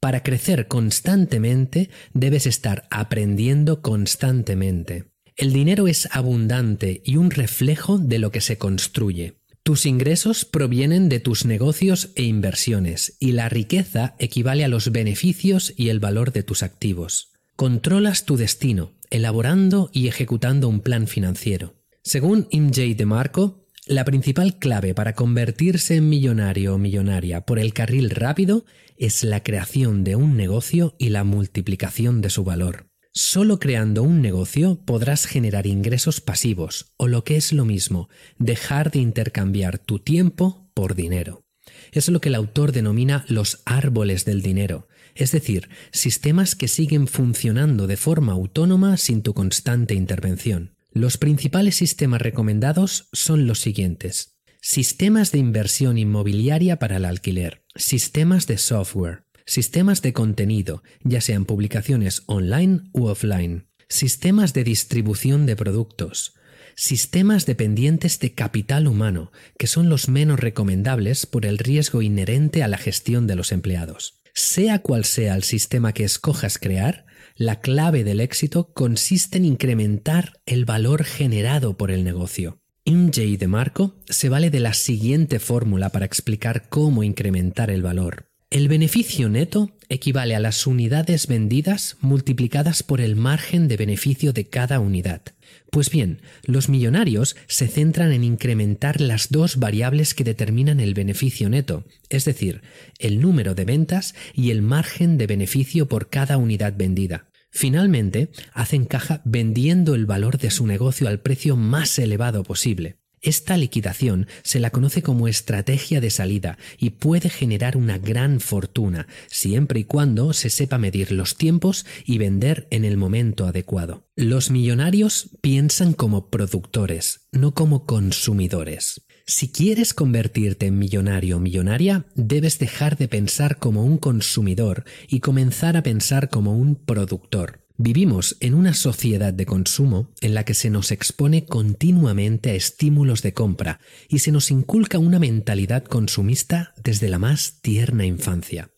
Para 0.00 0.22
crecer 0.22 0.68
constantemente 0.68 1.90
debes 2.14 2.46
estar 2.46 2.86
aprendiendo 2.90 3.82
constantemente. 3.82 5.06
El 5.36 5.52
dinero 5.52 5.88
es 5.88 6.08
abundante 6.12 7.02
y 7.04 7.16
un 7.16 7.30
reflejo 7.30 7.98
de 7.98 8.18
lo 8.18 8.30
que 8.30 8.40
se 8.40 8.58
construye. 8.58 9.38
Tus 9.62 9.86
ingresos 9.86 10.44
provienen 10.44 11.08
de 11.08 11.20
tus 11.20 11.44
negocios 11.44 12.10
e 12.14 12.22
inversiones 12.22 13.16
y 13.20 13.32
la 13.32 13.48
riqueza 13.48 14.14
equivale 14.18 14.64
a 14.64 14.68
los 14.68 14.92
beneficios 14.92 15.74
y 15.76 15.90
el 15.90 16.00
valor 16.00 16.32
de 16.32 16.42
tus 16.42 16.62
activos. 16.62 17.32
Controlas 17.54 18.24
tu 18.24 18.36
destino, 18.36 18.92
elaborando 19.10 19.90
y 19.92 20.08
ejecutando 20.08 20.68
un 20.68 20.80
plan 20.80 21.06
financiero. 21.06 21.74
Según 22.02 22.48
MJ 22.52 22.94
DeMarco, 22.96 23.67
la 23.88 24.04
principal 24.04 24.58
clave 24.58 24.94
para 24.94 25.14
convertirse 25.14 25.96
en 25.96 26.08
millonario 26.10 26.74
o 26.74 26.78
millonaria 26.78 27.46
por 27.46 27.58
el 27.58 27.72
carril 27.72 28.10
rápido 28.10 28.66
es 28.98 29.24
la 29.24 29.42
creación 29.42 30.04
de 30.04 30.14
un 30.14 30.36
negocio 30.36 30.94
y 30.98 31.08
la 31.08 31.24
multiplicación 31.24 32.20
de 32.20 32.28
su 32.28 32.44
valor. 32.44 32.86
Solo 33.14 33.58
creando 33.58 34.02
un 34.02 34.20
negocio 34.20 34.78
podrás 34.84 35.26
generar 35.26 35.66
ingresos 35.66 36.20
pasivos, 36.20 36.92
o 36.98 37.08
lo 37.08 37.24
que 37.24 37.36
es 37.36 37.52
lo 37.52 37.64
mismo, 37.64 38.10
dejar 38.38 38.90
de 38.90 38.98
intercambiar 38.98 39.78
tu 39.78 39.98
tiempo 39.98 40.70
por 40.74 40.94
dinero. 40.94 41.42
Es 41.90 42.08
lo 42.10 42.20
que 42.20 42.28
el 42.28 42.34
autor 42.34 42.72
denomina 42.72 43.24
los 43.28 43.62
árboles 43.64 44.26
del 44.26 44.42
dinero, 44.42 44.86
es 45.14 45.32
decir, 45.32 45.70
sistemas 45.92 46.54
que 46.54 46.68
siguen 46.68 47.06
funcionando 47.06 47.86
de 47.86 47.96
forma 47.96 48.32
autónoma 48.32 48.98
sin 48.98 49.22
tu 49.22 49.32
constante 49.32 49.94
intervención. 49.94 50.77
Los 50.98 51.16
principales 51.16 51.76
sistemas 51.76 52.20
recomendados 52.20 53.08
son 53.12 53.46
los 53.46 53.60
siguientes. 53.60 54.40
Sistemas 54.60 55.30
de 55.30 55.38
inversión 55.38 55.96
inmobiliaria 55.96 56.80
para 56.80 56.96
el 56.96 57.04
alquiler, 57.04 57.62
sistemas 57.76 58.48
de 58.48 58.58
software, 58.58 59.22
sistemas 59.46 60.02
de 60.02 60.12
contenido, 60.12 60.82
ya 61.04 61.20
sean 61.20 61.44
publicaciones 61.44 62.24
online 62.26 62.80
u 62.92 63.06
offline, 63.06 63.68
sistemas 63.88 64.54
de 64.54 64.64
distribución 64.64 65.46
de 65.46 65.54
productos, 65.54 66.34
sistemas 66.74 67.46
dependientes 67.46 68.18
de 68.18 68.34
capital 68.34 68.88
humano, 68.88 69.30
que 69.56 69.68
son 69.68 69.88
los 69.88 70.08
menos 70.08 70.40
recomendables 70.40 71.26
por 71.26 71.46
el 71.46 71.58
riesgo 71.58 72.02
inherente 72.02 72.64
a 72.64 72.66
la 72.66 72.76
gestión 72.76 73.28
de 73.28 73.36
los 73.36 73.52
empleados. 73.52 74.20
Sea 74.34 74.80
cual 74.80 75.04
sea 75.04 75.36
el 75.36 75.44
sistema 75.44 75.92
que 75.92 76.02
escojas 76.02 76.58
crear, 76.58 77.06
la 77.38 77.60
clave 77.60 78.02
del 78.02 78.18
éxito 78.20 78.72
consiste 78.74 79.38
en 79.38 79.44
incrementar 79.44 80.40
el 80.44 80.64
valor 80.64 81.04
generado 81.04 81.76
por 81.76 81.92
el 81.92 82.02
negocio. 82.02 82.58
MJ 82.84 83.38
de 83.38 83.46
Marco 83.46 83.94
se 84.08 84.28
vale 84.28 84.50
de 84.50 84.58
la 84.58 84.74
siguiente 84.74 85.38
fórmula 85.38 85.90
para 85.90 86.04
explicar 86.04 86.68
cómo 86.68 87.04
incrementar 87.04 87.70
el 87.70 87.80
valor. 87.80 88.26
El 88.50 88.66
beneficio 88.66 89.28
neto 89.28 89.76
equivale 89.88 90.34
a 90.34 90.40
las 90.40 90.66
unidades 90.66 91.28
vendidas 91.28 91.96
multiplicadas 92.00 92.82
por 92.82 93.00
el 93.00 93.14
margen 93.14 93.68
de 93.68 93.76
beneficio 93.76 94.32
de 94.32 94.48
cada 94.48 94.80
unidad. 94.80 95.22
Pues 95.70 95.90
bien, 95.90 96.22
los 96.44 96.68
millonarios 96.68 97.36
se 97.46 97.68
centran 97.68 98.10
en 98.10 98.24
incrementar 98.24 99.00
las 99.00 99.30
dos 99.30 99.58
variables 99.58 100.14
que 100.14 100.24
determinan 100.24 100.80
el 100.80 100.94
beneficio 100.94 101.48
neto, 101.50 101.84
es 102.08 102.24
decir, 102.24 102.62
el 102.98 103.20
número 103.20 103.54
de 103.54 103.64
ventas 103.64 104.14
y 104.32 104.50
el 104.50 104.62
margen 104.62 105.18
de 105.18 105.26
beneficio 105.26 105.86
por 105.86 106.08
cada 106.08 106.38
unidad 106.38 106.74
vendida. 106.76 107.27
Finalmente, 107.50 108.30
hacen 108.52 108.84
caja 108.84 109.22
vendiendo 109.24 109.94
el 109.94 110.06
valor 110.06 110.38
de 110.38 110.50
su 110.50 110.66
negocio 110.66 111.08
al 111.08 111.20
precio 111.20 111.56
más 111.56 111.98
elevado 111.98 112.44
posible. 112.44 112.98
Esta 113.22 113.56
liquidación 113.56 114.26
se 114.42 114.60
la 114.60 114.70
conoce 114.70 115.02
como 115.02 115.28
estrategia 115.28 116.00
de 116.00 116.10
salida 116.10 116.58
y 116.78 116.90
puede 116.90 117.30
generar 117.30 117.76
una 117.76 117.98
gran 117.98 118.40
fortuna, 118.40 119.06
siempre 119.28 119.80
y 119.80 119.84
cuando 119.84 120.32
se 120.32 120.50
sepa 120.50 120.78
medir 120.78 121.12
los 121.12 121.36
tiempos 121.36 121.86
y 122.04 122.18
vender 122.18 122.66
en 122.70 122.84
el 122.84 122.96
momento 122.96 123.46
adecuado. 123.46 124.04
Los 124.16 124.50
millonarios 124.50 125.30
piensan 125.40 125.92
como 125.92 126.28
productores, 126.28 127.28
no 127.32 127.54
como 127.54 127.86
consumidores. 127.86 129.02
Si 129.26 129.52
quieres 129.52 129.92
convertirte 129.92 130.66
en 130.66 130.78
millonario 130.78 131.36
o 131.36 131.40
millonaria, 131.40 132.06
debes 132.14 132.58
dejar 132.58 132.96
de 132.96 133.08
pensar 133.08 133.58
como 133.58 133.84
un 133.84 133.98
consumidor 133.98 134.84
y 135.06 135.20
comenzar 135.20 135.76
a 135.76 135.82
pensar 135.82 136.30
como 136.30 136.56
un 136.56 136.76
productor. 136.76 137.67
Vivimos 137.80 138.36
en 138.40 138.54
una 138.54 138.74
sociedad 138.74 139.32
de 139.32 139.46
consumo 139.46 140.10
en 140.20 140.34
la 140.34 140.44
que 140.44 140.54
se 140.54 140.68
nos 140.68 140.90
expone 140.90 141.44
continuamente 141.44 142.50
a 142.50 142.54
estímulos 142.54 143.22
de 143.22 143.32
compra 143.32 143.78
y 144.08 144.18
se 144.18 144.32
nos 144.32 144.50
inculca 144.50 144.98
una 144.98 145.20
mentalidad 145.20 145.84
consumista 145.84 146.74
desde 146.82 147.08
la 147.08 147.20
más 147.20 147.60
tierna 147.62 148.04
infancia. 148.04 148.72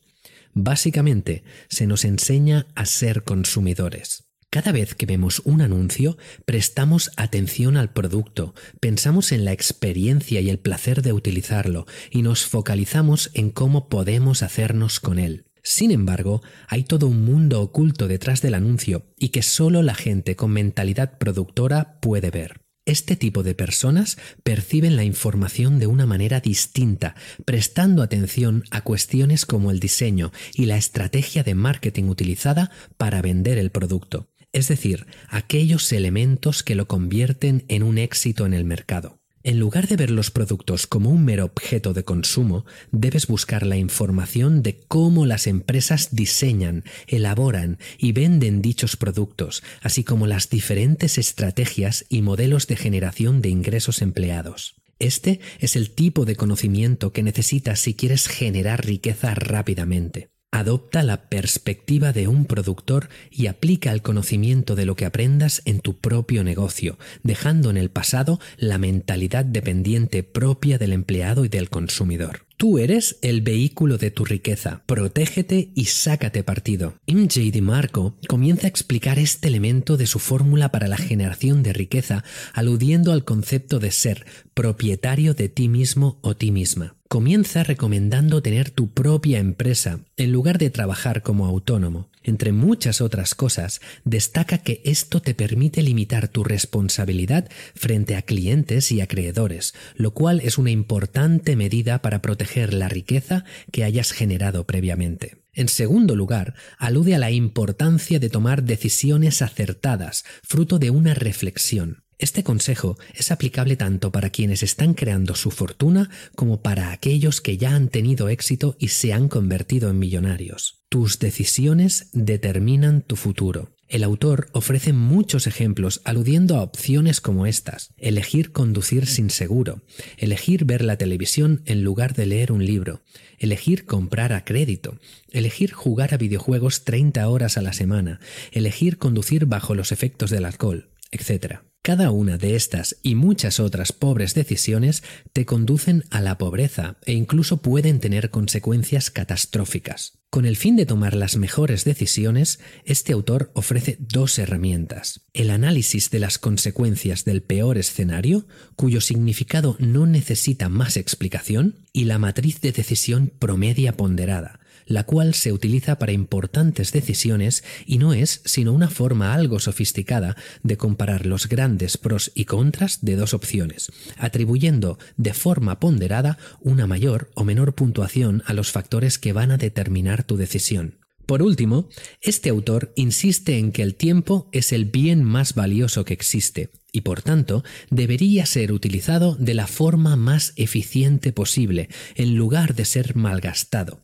Básicamente, 0.52 1.44
se 1.70 1.86
nos 1.86 2.04
enseña 2.04 2.66
a 2.74 2.84
ser 2.84 3.24
consumidores. 3.24 4.24
Cada 4.50 4.70
vez 4.70 4.94
que 4.94 5.06
vemos 5.06 5.40
un 5.46 5.62
anuncio, 5.62 6.18
prestamos 6.44 7.10
atención 7.16 7.78
al 7.78 7.94
producto, 7.94 8.54
pensamos 8.80 9.32
en 9.32 9.46
la 9.46 9.52
experiencia 9.52 10.42
y 10.42 10.50
el 10.50 10.58
placer 10.58 11.00
de 11.00 11.14
utilizarlo 11.14 11.86
y 12.10 12.20
nos 12.20 12.44
focalizamos 12.44 13.30
en 13.32 13.48
cómo 13.50 13.88
podemos 13.88 14.42
hacernos 14.42 15.00
con 15.00 15.18
él. 15.18 15.46
Sin 15.62 15.90
embargo, 15.90 16.42
hay 16.68 16.84
todo 16.84 17.06
un 17.06 17.24
mundo 17.24 17.60
oculto 17.60 18.08
detrás 18.08 18.42
del 18.42 18.54
anuncio 18.54 19.06
y 19.18 19.28
que 19.28 19.42
solo 19.42 19.82
la 19.82 19.94
gente 19.94 20.36
con 20.36 20.50
mentalidad 20.50 21.18
productora 21.18 22.00
puede 22.00 22.30
ver. 22.30 22.60
Este 22.86 23.14
tipo 23.14 23.42
de 23.42 23.54
personas 23.54 24.18
perciben 24.42 24.96
la 24.96 25.04
información 25.04 25.78
de 25.78 25.86
una 25.86 26.06
manera 26.06 26.40
distinta, 26.40 27.14
prestando 27.44 28.02
atención 28.02 28.64
a 28.70 28.82
cuestiones 28.82 29.46
como 29.46 29.70
el 29.70 29.80
diseño 29.80 30.32
y 30.54 30.66
la 30.66 30.76
estrategia 30.76 31.42
de 31.42 31.54
marketing 31.54 32.04
utilizada 32.04 32.70
para 32.96 33.22
vender 33.22 33.58
el 33.58 33.70
producto 33.70 34.30
es 34.52 34.68
decir, 34.68 35.06
aquellos 35.28 35.92
elementos 35.92 36.62
que 36.62 36.74
lo 36.74 36.88
convierten 36.88 37.64
en 37.68 37.82
un 37.82 37.98
éxito 37.98 38.46
en 38.46 38.54
el 38.54 38.64
mercado. 38.64 39.19
En 39.42 39.58
lugar 39.58 39.88
de 39.88 39.96
ver 39.96 40.10
los 40.10 40.30
productos 40.30 40.86
como 40.86 41.08
un 41.08 41.24
mero 41.24 41.46
objeto 41.46 41.94
de 41.94 42.04
consumo, 42.04 42.66
debes 42.92 43.26
buscar 43.26 43.64
la 43.64 43.78
información 43.78 44.62
de 44.62 44.80
cómo 44.86 45.24
las 45.24 45.46
empresas 45.46 46.14
diseñan, 46.14 46.84
elaboran 47.06 47.78
y 47.96 48.12
venden 48.12 48.60
dichos 48.60 48.96
productos, 48.96 49.62
así 49.80 50.04
como 50.04 50.26
las 50.26 50.50
diferentes 50.50 51.16
estrategias 51.16 52.04
y 52.10 52.20
modelos 52.20 52.66
de 52.66 52.76
generación 52.76 53.40
de 53.40 53.48
ingresos 53.48 54.02
empleados. 54.02 54.74
Este 54.98 55.40
es 55.58 55.74
el 55.74 55.92
tipo 55.92 56.26
de 56.26 56.36
conocimiento 56.36 57.14
que 57.14 57.22
necesitas 57.22 57.80
si 57.80 57.94
quieres 57.94 58.28
generar 58.28 58.84
riqueza 58.84 59.34
rápidamente. 59.34 60.28
Adopta 60.52 61.04
la 61.04 61.28
perspectiva 61.28 62.12
de 62.12 62.26
un 62.26 62.44
productor 62.44 63.08
y 63.30 63.46
aplica 63.46 63.92
el 63.92 64.02
conocimiento 64.02 64.74
de 64.74 64.84
lo 64.84 64.96
que 64.96 65.06
aprendas 65.06 65.62
en 65.64 65.78
tu 65.78 65.96
propio 65.96 66.42
negocio, 66.42 66.98
dejando 67.22 67.70
en 67.70 67.76
el 67.76 67.88
pasado 67.88 68.40
la 68.56 68.76
mentalidad 68.76 69.44
dependiente 69.44 70.24
propia 70.24 70.76
del 70.76 70.92
empleado 70.92 71.44
y 71.44 71.48
del 71.48 71.70
consumidor. 71.70 72.49
Tú 72.60 72.76
eres 72.76 73.16
el 73.22 73.40
vehículo 73.40 73.96
de 73.96 74.10
tu 74.10 74.26
riqueza. 74.26 74.82
Protégete 74.84 75.70
y 75.74 75.86
sácate 75.86 76.44
partido. 76.44 76.92
MJ 77.06 77.50
DiMarco 77.50 78.18
comienza 78.28 78.66
a 78.66 78.68
explicar 78.68 79.18
este 79.18 79.48
elemento 79.48 79.96
de 79.96 80.06
su 80.06 80.18
fórmula 80.18 80.70
para 80.70 80.86
la 80.86 80.98
generación 80.98 81.62
de 81.62 81.72
riqueza, 81.72 82.22
aludiendo 82.52 83.12
al 83.12 83.24
concepto 83.24 83.78
de 83.78 83.90
ser 83.90 84.26
propietario 84.52 85.32
de 85.32 85.48
ti 85.48 85.68
mismo 85.68 86.18
o 86.20 86.36
ti 86.36 86.50
misma. 86.50 86.96
Comienza 87.08 87.64
recomendando 87.64 88.42
tener 88.42 88.68
tu 88.68 88.90
propia 88.90 89.38
empresa 89.38 90.00
en 90.18 90.30
lugar 90.30 90.58
de 90.58 90.68
trabajar 90.68 91.22
como 91.22 91.46
autónomo. 91.46 92.09
Entre 92.22 92.52
muchas 92.52 93.00
otras 93.00 93.34
cosas, 93.34 93.80
destaca 94.04 94.58
que 94.58 94.82
esto 94.84 95.22
te 95.22 95.34
permite 95.34 95.82
limitar 95.82 96.28
tu 96.28 96.44
responsabilidad 96.44 97.48
frente 97.74 98.14
a 98.14 98.22
clientes 98.22 98.92
y 98.92 99.00
acreedores, 99.00 99.74
lo 99.94 100.12
cual 100.12 100.40
es 100.40 100.58
una 100.58 100.70
importante 100.70 101.56
medida 101.56 102.02
para 102.02 102.20
proteger 102.20 102.74
la 102.74 102.88
riqueza 102.88 103.44
que 103.72 103.84
hayas 103.84 104.12
generado 104.12 104.66
previamente. 104.66 105.42
En 105.54 105.68
segundo 105.68 106.14
lugar, 106.14 106.54
alude 106.78 107.14
a 107.14 107.18
la 107.18 107.30
importancia 107.30 108.18
de 108.18 108.28
tomar 108.28 108.64
decisiones 108.64 109.42
acertadas, 109.42 110.24
fruto 110.42 110.78
de 110.78 110.90
una 110.90 111.14
reflexión. 111.14 112.04
Este 112.20 112.44
consejo 112.44 112.98
es 113.14 113.30
aplicable 113.30 113.76
tanto 113.76 114.12
para 114.12 114.28
quienes 114.28 114.62
están 114.62 114.92
creando 114.92 115.34
su 115.34 115.50
fortuna 115.50 116.10
como 116.36 116.60
para 116.60 116.92
aquellos 116.92 117.40
que 117.40 117.56
ya 117.56 117.74
han 117.74 117.88
tenido 117.88 118.28
éxito 118.28 118.76
y 118.78 118.88
se 118.88 119.14
han 119.14 119.28
convertido 119.28 119.88
en 119.88 119.98
millonarios. 119.98 120.82
Tus 120.90 121.18
decisiones 121.18 122.10
determinan 122.12 123.00
tu 123.00 123.16
futuro. 123.16 123.70
El 123.88 124.04
autor 124.04 124.48
ofrece 124.52 124.92
muchos 124.92 125.46
ejemplos 125.46 126.02
aludiendo 126.04 126.58
a 126.58 126.62
opciones 126.62 127.22
como 127.22 127.46
estas. 127.46 127.88
Elegir 127.96 128.52
conducir 128.52 129.06
sin 129.06 129.30
seguro, 129.30 129.80
elegir 130.18 130.66
ver 130.66 130.84
la 130.84 130.98
televisión 130.98 131.62
en 131.64 131.84
lugar 131.84 132.14
de 132.14 132.26
leer 132.26 132.52
un 132.52 132.66
libro, 132.66 133.00
elegir 133.38 133.86
comprar 133.86 134.34
a 134.34 134.44
crédito, 134.44 134.98
elegir 135.30 135.72
jugar 135.72 136.12
a 136.12 136.18
videojuegos 136.18 136.84
30 136.84 137.26
horas 137.26 137.56
a 137.56 137.62
la 137.62 137.72
semana, 137.72 138.20
elegir 138.52 138.98
conducir 138.98 139.46
bajo 139.46 139.74
los 139.74 139.90
efectos 139.90 140.28
del 140.28 140.44
alcohol, 140.44 140.89
etc. 141.10 141.60
Cada 141.82 142.10
una 142.10 142.36
de 142.36 142.56
estas 142.56 142.96
y 143.02 143.14
muchas 143.14 143.58
otras 143.58 143.92
pobres 143.92 144.34
decisiones 144.34 145.02
te 145.32 145.46
conducen 145.46 146.04
a 146.10 146.20
la 146.20 146.36
pobreza 146.36 146.98
e 147.06 147.14
incluso 147.14 147.62
pueden 147.62 148.00
tener 148.00 148.28
consecuencias 148.28 149.10
catastróficas. 149.10 150.18
Con 150.28 150.44
el 150.44 150.58
fin 150.58 150.76
de 150.76 150.84
tomar 150.84 151.16
las 151.16 151.38
mejores 151.38 151.84
decisiones, 151.84 152.60
este 152.84 153.14
autor 153.14 153.50
ofrece 153.54 153.96
dos 153.98 154.38
herramientas. 154.38 155.22
El 155.32 155.50
análisis 155.50 156.10
de 156.10 156.20
las 156.20 156.38
consecuencias 156.38 157.24
del 157.24 157.42
peor 157.42 157.78
escenario, 157.78 158.46
cuyo 158.76 159.00
significado 159.00 159.76
no 159.80 160.06
necesita 160.06 160.68
más 160.68 160.98
explicación, 160.98 161.86
y 161.94 162.04
la 162.04 162.18
matriz 162.18 162.60
de 162.60 162.72
decisión 162.72 163.32
promedia 163.38 163.96
ponderada, 163.96 164.60
la 164.86 165.04
cual 165.04 165.34
se 165.34 165.52
utiliza 165.52 165.98
para 165.98 166.12
importantes 166.12 166.92
decisiones 166.92 167.64
y 167.86 167.98
no 167.98 168.12
es 168.12 168.42
sino 168.44 168.72
una 168.72 168.88
forma 168.88 169.34
algo 169.34 169.60
sofisticada 169.60 170.36
de 170.62 170.76
comparar 170.76 171.26
los 171.26 171.48
grandes 171.48 171.96
pros 171.96 172.32
y 172.34 172.44
contras 172.44 173.00
de 173.02 173.16
dos 173.16 173.34
opciones, 173.34 173.92
atribuyendo 174.16 174.98
de 175.16 175.34
forma 175.34 175.80
ponderada 175.80 176.38
una 176.60 176.86
mayor 176.86 177.30
o 177.34 177.44
menor 177.44 177.74
puntuación 177.74 178.42
a 178.46 178.52
los 178.52 178.70
factores 178.70 179.18
que 179.18 179.32
van 179.32 179.50
a 179.50 179.58
determinar 179.58 180.24
tu 180.24 180.36
decisión. 180.36 181.00
Por 181.26 181.42
último, 181.42 181.88
este 182.20 182.48
autor 182.48 182.92
insiste 182.96 183.56
en 183.56 183.70
que 183.70 183.82
el 183.82 183.94
tiempo 183.94 184.48
es 184.50 184.72
el 184.72 184.86
bien 184.86 185.22
más 185.22 185.54
valioso 185.54 186.04
que 186.04 186.12
existe 186.12 186.70
y 186.90 187.02
por 187.02 187.22
tanto 187.22 187.62
debería 187.88 188.46
ser 188.46 188.72
utilizado 188.72 189.36
de 189.36 189.54
la 189.54 189.68
forma 189.68 190.16
más 190.16 190.52
eficiente 190.56 191.32
posible 191.32 191.88
en 192.16 192.34
lugar 192.34 192.74
de 192.74 192.84
ser 192.84 193.14
malgastado. 193.14 194.02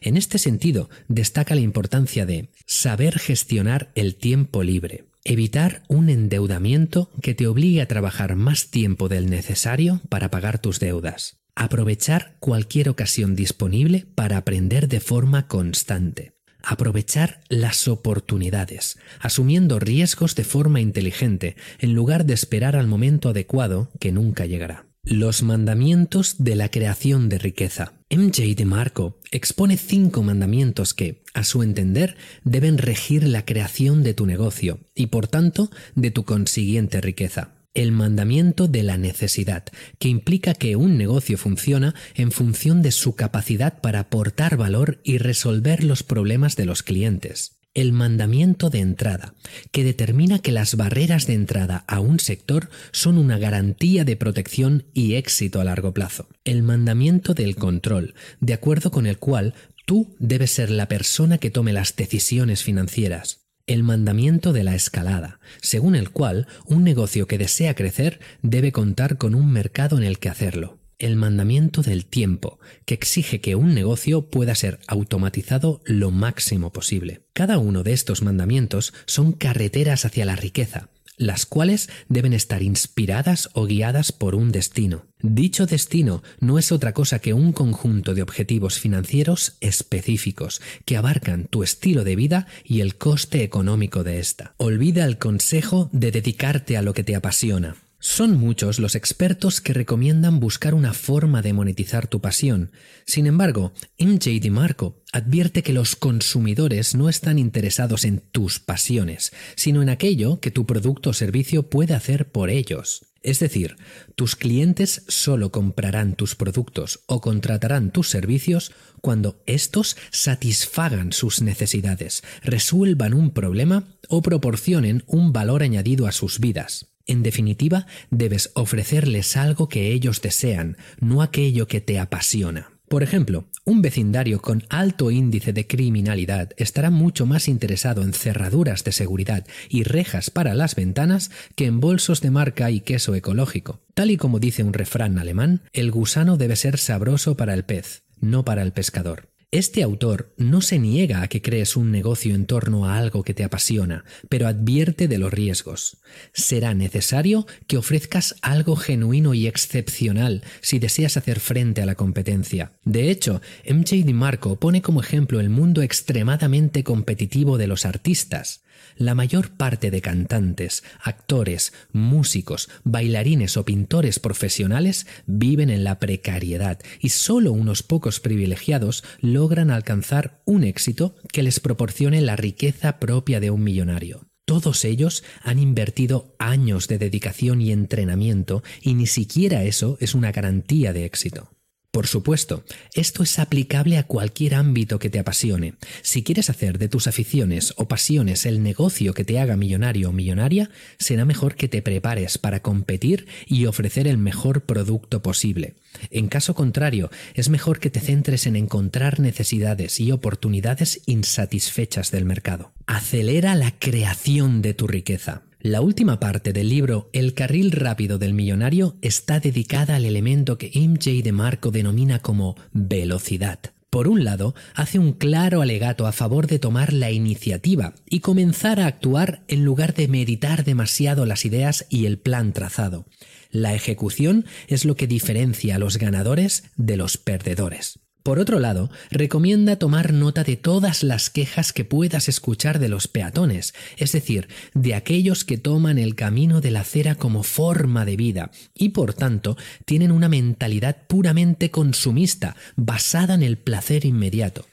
En 0.00 0.16
este 0.16 0.38
sentido, 0.38 0.88
destaca 1.08 1.54
la 1.54 1.60
importancia 1.60 2.26
de 2.26 2.50
saber 2.66 3.18
gestionar 3.18 3.92
el 3.94 4.16
tiempo 4.16 4.62
libre, 4.62 5.04
evitar 5.24 5.82
un 5.88 6.08
endeudamiento 6.08 7.10
que 7.22 7.34
te 7.34 7.46
obligue 7.46 7.82
a 7.82 7.88
trabajar 7.88 8.36
más 8.36 8.70
tiempo 8.70 9.08
del 9.08 9.28
necesario 9.28 10.00
para 10.08 10.30
pagar 10.30 10.60
tus 10.60 10.78
deudas, 10.78 11.38
aprovechar 11.54 12.36
cualquier 12.38 12.88
ocasión 12.88 13.34
disponible 13.34 14.06
para 14.14 14.36
aprender 14.36 14.88
de 14.88 15.00
forma 15.00 15.48
constante, 15.48 16.36
aprovechar 16.62 17.40
las 17.48 17.88
oportunidades, 17.88 18.98
asumiendo 19.20 19.78
riesgos 19.78 20.34
de 20.34 20.44
forma 20.44 20.80
inteligente 20.80 21.56
en 21.78 21.94
lugar 21.94 22.26
de 22.26 22.34
esperar 22.34 22.76
al 22.76 22.86
momento 22.86 23.30
adecuado 23.30 23.90
que 23.98 24.12
nunca 24.12 24.46
llegará. 24.46 24.86
Los 25.02 25.42
mandamientos 25.42 26.34
de 26.38 26.56
la 26.56 26.68
creación 26.68 27.28
de 27.28 27.38
riqueza. 27.38 27.92
MJ 28.08 28.54
de 28.54 28.64
Marco 28.64 29.18
expone 29.32 29.76
cinco 29.76 30.22
mandamientos 30.22 30.94
que, 30.94 31.24
a 31.34 31.42
su 31.42 31.64
entender, 31.64 32.16
deben 32.44 32.78
regir 32.78 33.24
la 33.24 33.44
creación 33.44 34.04
de 34.04 34.14
tu 34.14 34.26
negocio 34.26 34.78
y, 34.94 35.06
por 35.08 35.26
tanto, 35.26 35.70
de 35.96 36.12
tu 36.12 36.24
consiguiente 36.24 37.00
riqueza. 37.00 37.56
El 37.74 37.90
mandamiento 37.90 38.68
de 38.68 38.84
la 38.84 38.96
necesidad, 38.96 39.64
que 39.98 40.08
implica 40.08 40.54
que 40.54 40.76
un 40.76 40.96
negocio 40.96 41.36
funciona 41.36 41.96
en 42.14 42.30
función 42.30 42.80
de 42.80 42.92
su 42.92 43.16
capacidad 43.16 43.80
para 43.80 44.00
aportar 44.00 44.56
valor 44.56 45.00
y 45.02 45.18
resolver 45.18 45.82
los 45.82 46.04
problemas 46.04 46.54
de 46.54 46.64
los 46.64 46.84
clientes 46.84 47.55
el 47.76 47.92
mandamiento 47.92 48.70
de 48.70 48.78
entrada, 48.78 49.34
que 49.70 49.84
determina 49.84 50.38
que 50.38 50.50
las 50.50 50.76
barreras 50.76 51.26
de 51.26 51.34
entrada 51.34 51.84
a 51.86 52.00
un 52.00 52.18
sector 52.20 52.70
son 52.90 53.18
una 53.18 53.36
garantía 53.36 54.06
de 54.06 54.16
protección 54.16 54.86
y 54.94 55.16
éxito 55.16 55.60
a 55.60 55.64
largo 55.64 55.92
plazo. 55.92 56.26
El 56.46 56.62
mandamiento 56.62 57.34
del 57.34 57.54
control, 57.54 58.14
de 58.40 58.54
acuerdo 58.54 58.90
con 58.90 59.06
el 59.06 59.18
cual 59.18 59.52
tú 59.84 60.16
debes 60.18 60.52
ser 60.52 60.70
la 60.70 60.88
persona 60.88 61.36
que 61.36 61.50
tome 61.50 61.74
las 61.74 61.94
decisiones 61.94 62.62
financieras. 62.62 63.42
El 63.66 63.82
mandamiento 63.82 64.54
de 64.54 64.64
la 64.64 64.74
escalada, 64.74 65.38
según 65.60 65.96
el 65.96 66.08
cual 66.08 66.46
un 66.64 66.82
negocio 66.82 67.26
que 67.26 67.36
desea 67.36 67.74
crecer 67.74 68.20
debe 68.40 68.72
contar 68.72 69.18
con 69.18 69.34
un 69.34 69.52
mercado 69.52 69.98
en 69.98 70.04
el 70.04 70.18
que 70.18 70.30
hacerlo 70.30 70.78
el 70.98 71.16
mandamiento 71.16 71.82
del 71.82 72.06
tiempo, 72.06 72.58
que 72.84 72.94
exige 72.94 73.40
que 73.40 73.54
un 73.54 73.74
negocio 73.74 74.30
pueda 74.30 74.54
ser 74.54 74.80
automatizado 74.86 75.80
lo 75.84 76.10
máximo 76.10 76.72
posible. 76.72 77.22
Cada 77.32 77.58
uno 77.58 77.82
de 77.82 77.92
estos 77.92 78.22
mandamientos 78.22 78.94
son 79.06 79.32
carreteras 79.32 80.04
hacia 80.04 80.24
la 80.24 80.36
riqueza, 80.36 80.88
las 81.16 81.46
cuales 81.46 81.88
deben 82.08 82.32
estar 82.32 82.62
inspiradas 82.62 83.50
o 83.54 83.66
guiadas 83.66 84.12
por 84.12 84.34
un 84.34 84.52
destino. 84.52 85.06
Dicho 85.22 85.66
destino 85.66 86.22
no 86.40 86.58
es 86.58 86.72
otra 86.72 86.92
cosa 86.92 87.18
que 87.18 87.32
un 87.32 87.52
conjunto 87.52 88.14
de 88.14 88.22
objetivos 88.22 88.78
financieros 88.78 89.56
específicos 89.60 90.60
que 90.84 90.96
abarcan 90.96 91.46
tu 91.46 91.62
estilo 91.62 92.04
de 92.04 92.16
vida 92.16 92.46
y 92.64 92.80
el 92.80 92.96
coste 92.96 93.42
económico 93.42 94.04
de 94.04 94.18
esta. 94.18 94.54
Olvida 94.58 95.04
el 95.04 95.18
consejo 95.18 95.88
de 95.92 96.10
dedicarte 96.10 96.76
a 96.76 96.82
lo 96.82 96.92
que 96.92 97.02
te 97.02 97.16
apasiona. 97.16 97.76
Son 98.08 98.36
muchos 98.38 98.78
los 98.78 98.94
expertos 98.94 99.60
que 99.60 99.72
recomiendan 99.72 100.38
buscar 100.38 100.74
una 100.74 100.94
forma 100.94 101.42
de 101.42 101.52
monetizar 101.52 102.06
tu 102.06 102.20
pasión. 102.20 102.70
Sin 103.04 103.26
embargo, 103.26 103.72
MJ 103.98 104.38
DiMarco 104.40 105.02
advierte 105.12 105.64
que 105.64 105.72
los 105.72 105.96
consumidores 105.96 106.94
no 106.94 107.08
están 107.08 107.36
interesados 107.36 108.04
en 108.04 108.20
tus 108.20 108.60
pasiones, 108.60 109.32
sino 109.56 109.82
en 109.82 109.88
aquello 109.88 110.38
que 110.38 110.52
tu 110.52 110.66
producto 110.66 111.10
o 111.10 111.14
servicio 111.14 111.64
puede 111.68 111.94
hacer 111.94 112.30
por 112.30 112.48
ellos. 112.48 113.06
Es 113.24 113.40
decir, 113.40 113.76
tus 114.14 114.36
clientes 114.36 115.02
solo 115.08 115.50
comprarán 115.50 116.14
tus 116.14 116.36
productos 116.36 117.00
o 117.06 117.20
contratarán 117.20 117.90
tus 117.90 118.08
servicios 118.08 118.70
cuando 119.00 119.42
estos 119.46 119.96
satisfagan 120.12 121.12
sus 121.12 121.42
necesidades, 121.42 122.22
resuelvan 122.44 123.14
un 123.14 123.32
problema 123.32 123.82
o 124.08 124.22
proporcionen 124.22 125.02
un 125.08 125.32
valor 125.32 125.64
añadido 125.64 126.06
a 126.06 126.12
sus 126.12 126.38
vidas. 126.38 126.95
En 127.06 127.22
definitiva, 127.22 127.86
debes 128.10 128.50
ofrecerles 128.54 129.36
algo 129.36 129.68
que 129.68 129.92
ellos 129.92 130.20
desean, 130.20 130.76
no 131.00 131.22
aquello 131.22 131.66
que 131.68 131.80
te 131.80 131.98
apasiona. 131.98 132.70
Por 132.88 133.02
ejemplo, 133.02 133.46
un 133.64 133.82
vecindario 133.82 134.40
con 134.40 134.62
alto 134.68 135.10
índice 135.10 135.52
de 135.52 135.66
criminalidad 135.66 136.50
estará 136.56 136.90
mucho 136.90 137.26
más 137.26 137.48
interesado 137.48 138.02
en 138.02 138.12
cerraduras 138.12 138.84
de 138.84 138.92
seguridad 138.92 139.44
y 139.68 139.82
rejas 139.82 140.30
para 140.30 140.54
las 140.54 140.76
ventanas 140.76 141.32
que 141.56 141.66
en 141.66 141.80
bolsos 141.80 142.20
de 142.20 142.30
marca 142.30 142.70
y 142.70 142.80
queso 142.80 143.16
ecológico. 143.16 143.80
Tal 143.94 144.12
y 144.12 144.16
como 144.16 144.38
dice 144.38 144.62
un 144.62 144.72
refrán 144.72 145.18
alemán, 145.18 145.62
el 145.72 145.90
gusano 145.90 146.36
debe 146.36 146.54
ser 146.54 146.78
sabroso 146.78 147.36
para 147.36 147.54
el 147.54 147.64
pez, 147.64 148.04
no 148.20 148.44
para 148.44 148.62
el 148.62 148.72
pescador. 148.72 149.30
Este 149.52 149.84
autor 149.84 150.34
no 150.36 150.60
se 150.60 150.80
niega 150.80 151.22
a 151.22 151.28
que 151.28 151.40
crees 151.40 151.76
un 151.76 151.92
negocio 151.92 152.34
en 152.34 152.46
torno 152.46 152.86
a 152.86 152.98
algo 152.98 153.22
que 153.22 153.32
te 153.32 153.44
apasiona, 153.44 154.04
pero 154.28 154.48
advierte 154.48 155.06
de 155.06 155.18
los 155.18 155.32
riesgos. 155.32 155.98
Será 156.32 156.74
necesario 156.74 157.46
que 157.68 157.76
ofrezcas 157.76 158.34
algo 158.42 158.74
genuino 158.74 159.34
y 159.34 159.46
excepcional 159.46 160.42
si 160.62 160.80
deseas 160.80 161.16
hacer 161.16 161.38
frente 161.38 161.80
a 161.80 161.86
la 161.86 161.94
competencia. 161.94 162.72
De 162.84 163.08
hecho, 163.08 163.40
MJ 163.64 164.04
DiMarco 164.04 164.58
pone 164.58 164.82
como 164.82 165.00
ejemplo 165.00 165.38
el 165.38 165.48
mundo 165.48 165.80
extremadamente 165.80 166.82
competitivo 166.82 167.56
de 167.56 167.68
los 167.68 167.86
artistas. 167.86 168.64
La 168.96 169.14
mayor 169.14 169.50
parte 169.50 169.90
de 169.90 170.00
cantantes, 170.00 170.84
actores, 171.02 171.72
músicos, 171.92 172.68
bailarines 172.84 173.56
o 173.56 173.64
pintores 173.64 174.18
profesionales 174.18 175.06
viven 175.26 175.70
en 175.70 175.84
la 175.84 175.98
precariedad 175.98 176.78
y 177.00 177.10
solo 177.10 177.52
unos 177.52 177.82
pocos 177.82 178.20
privilegiados 178.20 179.04
logran 179.20 179.70
alcanzar 179.70 180.40
un 180.44 180.64
éxito 180.64 181.16
que 181.32 181.42
les 181.42 181.60
proporcione 181.60 182.20
la 182.20 182.36
riqueza 182.36 182.98
propia 182.98 183.40
de 183.40 183.50
un 183.50 183.62
millonario. 183.62 184.26
Todos 184.46 184.84
ellos 184.84 185.24
han 185.42 185.58
invertido 185.58 186.36
años 186.38 186.86
de 186.86 186.98
dedicación 186.98 187.60
y 187.60 187.72
entrenamiento 187.72 188.62
y 188.80 188.94
ni 188.94 189.06
siquiera 189.06 189.64
eso 189.64 189.98
es 190.00 190.14
una 190.14 190.30
garantía 190.30 190.92
de 190.92 191.04
éxito. 191.04 191.55
Por 191.96 192.08
supuesto, 192.08 192.62
esto 192.92 193.22
es 193.22 193.38
aplicable 193.38 193.96
a 193.96 194.02
cualquier 194.02 194.56
ámbito 194.56 194.98
que 194.98 195.08
te 195.08 195.18
apasione. 195.18 195.76
Si 196.02 196.22
quieres 196.22 196.50
hacer 196.50 196.76
de 196.76 196.90
tus 196.90 197.06
aficiones 197.06 197.72
o 197.78 197.88
pasiones 197.88 198.44
el 198.44 198.62
negocio 198.62 199.14
que 199.14 199.24
te 199.24 199.40
haga 199.40 199.56
millonario 199.56 200.10
o 200.10 200.12
millonaria, 200.12 200.68
será 200.98 201.24
mejor 201.24 201.54
que 201.54 201.68
te 201.68 201.80
prepares 201.80 202.36
para 202.36 202.60
competir 202.60 203.26
y 203.46 203.64
ofrecer 203.64 204.06
el 204.06 204.18
mejor 204.18 204.66
producto 204.66 205.22
posible. 205.22 205.76
En 206.10 206.28
caso 206.28 206.54
contrario, 206.54 207.08
es 207.32 207.48
mejor 207.48 207.80
que 207.80 207.88
te 207.88 208.00
centres 208.00 208.46
en 208.46 208.56
encontrar 208.56 209.18
necesidades 209.18 209.98
y 209.98 210.12
oportunidades 210.12 211.00
insatisfechas 211.06 212.10
del 212.10 212.26
mercado. 212.26 212.72
Acelera 212.86 213.54
la 213.54 213.70
creación 213.70 214.60
de 214.60 214.74
tu 214.74 214.86
riqueza. 214.86 215.44
La 215.66 215.80
última 215.80 216.20
parte 216.20 216.52
del 216.52 216.68
libro 216.68 217.10
El 217.12 217.34
carril 217.34 217.72
rápido 217.72 218.18
del 218.18 218.34
millonario 218.34 218.94
está 219.02 219.40
dedicada 219.40 219.96
al 219.96 220.04
elemento 220.04 220.58
que 220.58 220.70
MJ 220.72 221.24
de 221.24 221.32
Marco 221.32 221.72
denomina 221.72 222.20
como 222.20 222.54
velocidad. 222.70 223.58
Por 223.90 224.06
un 224.06 224.22
lado, 224.22 224.54
hace 224.76 225.00
un 225.00 225.12
claro 225.12 225.62
alegato 225.62 226.06
a 226.06 226.12
favor 226.12 226.46
de 226.46 226.60
tomar 226.60 226.92
la 226.92 227.10
iniciativa 227.10 227.94
y 228.08 228.20
comenzar 228.20 228.78
a 228.78 228.86
actuar 228.86 229.42
en 229.48 229.64
lugar 229.64 229.92
de 229.92 230.06
meditar 230.06 230.62
demasiado 230.62 231.26
las 231.26 231.44
ideas 231.44 231.84
y 231.88 232.06
el 232.06 232.20
plan 232.20 232.52
trazado. 232.52 233.04
La 233.50 233.74
ejecución 233.74 234.44
es 234.68 234.84
lo 234.84 234.94
que 234.94 235.08
diferencia 235.08 235.74
a 235.74 235.78
los 235.80 235.96
ganadores 235.96 236.62
de 236.76 236.96
los 236.96 237.16
perdedores. 237.16 238.05
Por 238.26 238.40
otro 238.40 238.58
lado, 238.58 238.90
recomienda 239.08 239.76
tomar 239.76 240.12
nota 240.12 240.42
de 240.42 240.56
todas 240.56 241.04
las 241.04 241.30
quejas 241.30 241.72
que 241.72 241.84
puedas 241.84 242.28
escuchar 242.28 242.80
de 242.80 242.88
los 242.88 243.06
peatones, 243.06 243.72
es 243.98 244.10
decir, 244.10 244.48
de 244.74 244.96
aquellos 244.96 245.44
que 245.44 245.58
toman 245.58 245.96
el 245.96 246.16
camino 246.16 246.60
de 246.60 246.72
la 246.72 246.80
acera 246.80 247.14
como 247.14 247.44
forma 247.44 248.04
de 248.04 248.16
vida 248.16 248.50
y 248.74 248.88
por 248.88 249.14
tanto 249.14 249.56
tienen 249.84 250.10
una 250.10 250.28
mentalidad 250.28 250.96
puramente 251.06 251.70
consumista, 251.70 252.56
basada 252.74 253.34
en 253.34 253.44
el 253.44 253.58
placer 253.58 254.04
inmediato. 254.04 254.66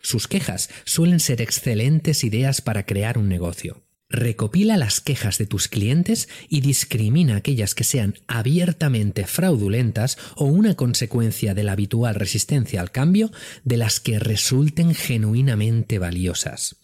Sus 0.00 0.28
quejas 0.28 0.70
suelen 0.84 1.18
ser 1.18 1.42
excelentes 1.42 2.22
ideas 2.22 2.60
para 2.60 2.86
crear 2.86 3.18
un 3.18 3.28
negocio. 3.28 3.82
Recopila 4.10 4.76
las 4.76 5.00
quejas 5.00 5.38
de 5.38 5.46
tus 5.46 5.68
clientes 5.68 6.28
y 6.48 6.62
discrimina 6.62 7.36
aquellas 7.36 7.76
que 7.76 7.84
sean 7.84 8.16
abiertamente 8.26 9.24
fraudulentas 9.24 10.18
o 10.34 10.46
una 10.46 10.74
consecuencia 10.74 11.54
de 11.54 11.62
la 11.62 11.72
habitual 11.72 12.16
resistencia 12.16 12.80
al 12.80 12.90
cambio 12.90 13.30
de 13.62 13.76
las 13.76 14.00
que 14.00 14.18
resulten 14.18 14.94
genuinamente 14.96 16.00
valiosas. 16.00 16.76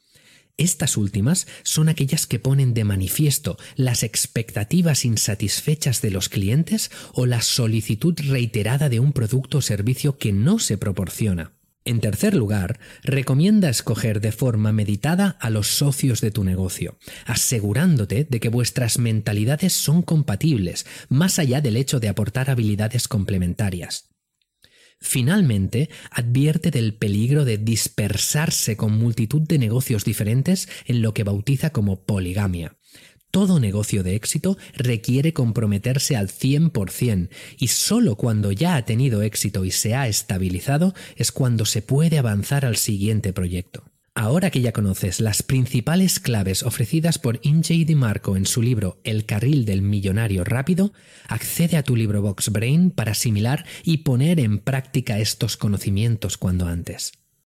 Estas 0.57 0.97
últimas 0.97 1.49
son 1.65 1.89
aquellas 1.89 2.27
que 2.27 2.39
ponen 2.39 2.75
de 2.75 2.85
manifiesto 2.85 3.59
las 3.75 4.05
expectativas 4.05 5.05
insatisfechas 5.05 6.01
de 6.01 6.13
los 6.13 6.29
clientes 6.29 6.93
o 7.13 7.27
la 7.27 7.43
solicitud 7.43 8.15
reiterada 8.29 8.89
de 8.89 9.01
un 9.01 9.13
producto 9.13 9.59
o 9.59 9.63
servicio 9.63 10.17
que 10.17 10.33
no 10.33 10.61
se 10.61 10.79
proporciona. 10.79 11.56
En 11.87 12.01
tercer 12.01 12.35
lugar, 12.35 12.81
recomienda 13.05 13.69
escoger 13.69 14.21
de 14.21 14.33
forma 14.33 14.73
meditada 14.73 15.37
a 15.41 15.51
los 15.51 15.69
socios 15.69 16.21
de 16.21 16.33
tu 16.33 16.43
negocio, 16.43 16.99
asegurándote 17.27 18.27
de 18.29 18.41
que 18.41 18.49
vuestras 18.49 18.99
mentalidades 18.99 19.73
son 19.73 20.03
compatibles, 20.03 20.85
más 21.09 21.39
allá 21.39 21.61
del 21.61 21.77
hecho 21.77 22.01
de 22.01 22.09
aportar 22.09 22.51
habilidades 22.51 23.07
complementarias. 23.07 24.09
Finalmente, 25.01 25.89
advierte 26.11 26.73
del 26.73 26.95
peligro 26.95 27.45
de 27.45 27.57
dispersarse 27.57 28.77
con 28.77 28.99
multitud 28.99 29.43
de 29.43 29.61
negocios 29.61 30.05
diferentes 30.05 30.69
en 30.87 31.03
lo 31.03 31.15
que 31.15 31.23
bautiza 31.23 31.71
como 31.71 32.05
poligamia. 32.05 32.77
Todo 33.37 33.61
negocio 33.61 34.03
de 34.03 34.15
éxito 34.15 34.57
requiere 34.73 35.35
comprometerse 35.35 36.17
al 36.17 36.29
100% 36.29 37.29
y 37.59 37.69
solo 37.69 38.17
cuando 38.17 38.51
ya 38.51 38.77
ha 38.77 38.87
tenido 38.87 39.21
éxito 39.21 39.67
y 39.67 39.73
se 39.73 39.95
ha 39.95 40.09
estabilizado 40.09 40.95
es 41.17 41.33
cuando 41.33 41.67
se 41.67 41.83
puede 41.83 42.17
avanzar 42.17 42.65
al 42.65 42.77
siguiente 42.77 43.35
proyecto. 43.35 43.85
Ahora 44.15 44.51
que 44.51 44.63
ya 44.63 44.73
conoces 44.73 45.21
las 45.21 45.43
principales 45.43 46.19
claves 46.19 46.63
ofrecidas 46.63 47.19
por 47.19 47.39
Injay 47.43 47.85
DiMarco 47.85 48.39
en 48.39 48.47
su 48.47 48.63
libro 48.63 49.03
El 49.05 49.27
carril 49.27 49.67
del 49.67 49.83
millonario 49.83 50.43
rápido, 50.43 50.95
accede 51.29 51.77
a 51.77 51.83
tu 51.83 51.95
libro 51.95 52.23
Box 52.23 52.51
Brain 52.51 52.91
para 52.91 53.13
asimilar 53.13 53.67
y 53.85 53.99
poner 53.99 54.41
en 54.41 54.61
práctica 54.61 55.19
estos 55.19 55.59
conocimientos 55.59 56.39
cuando 56.39 56.69
antes. 56.69 57.13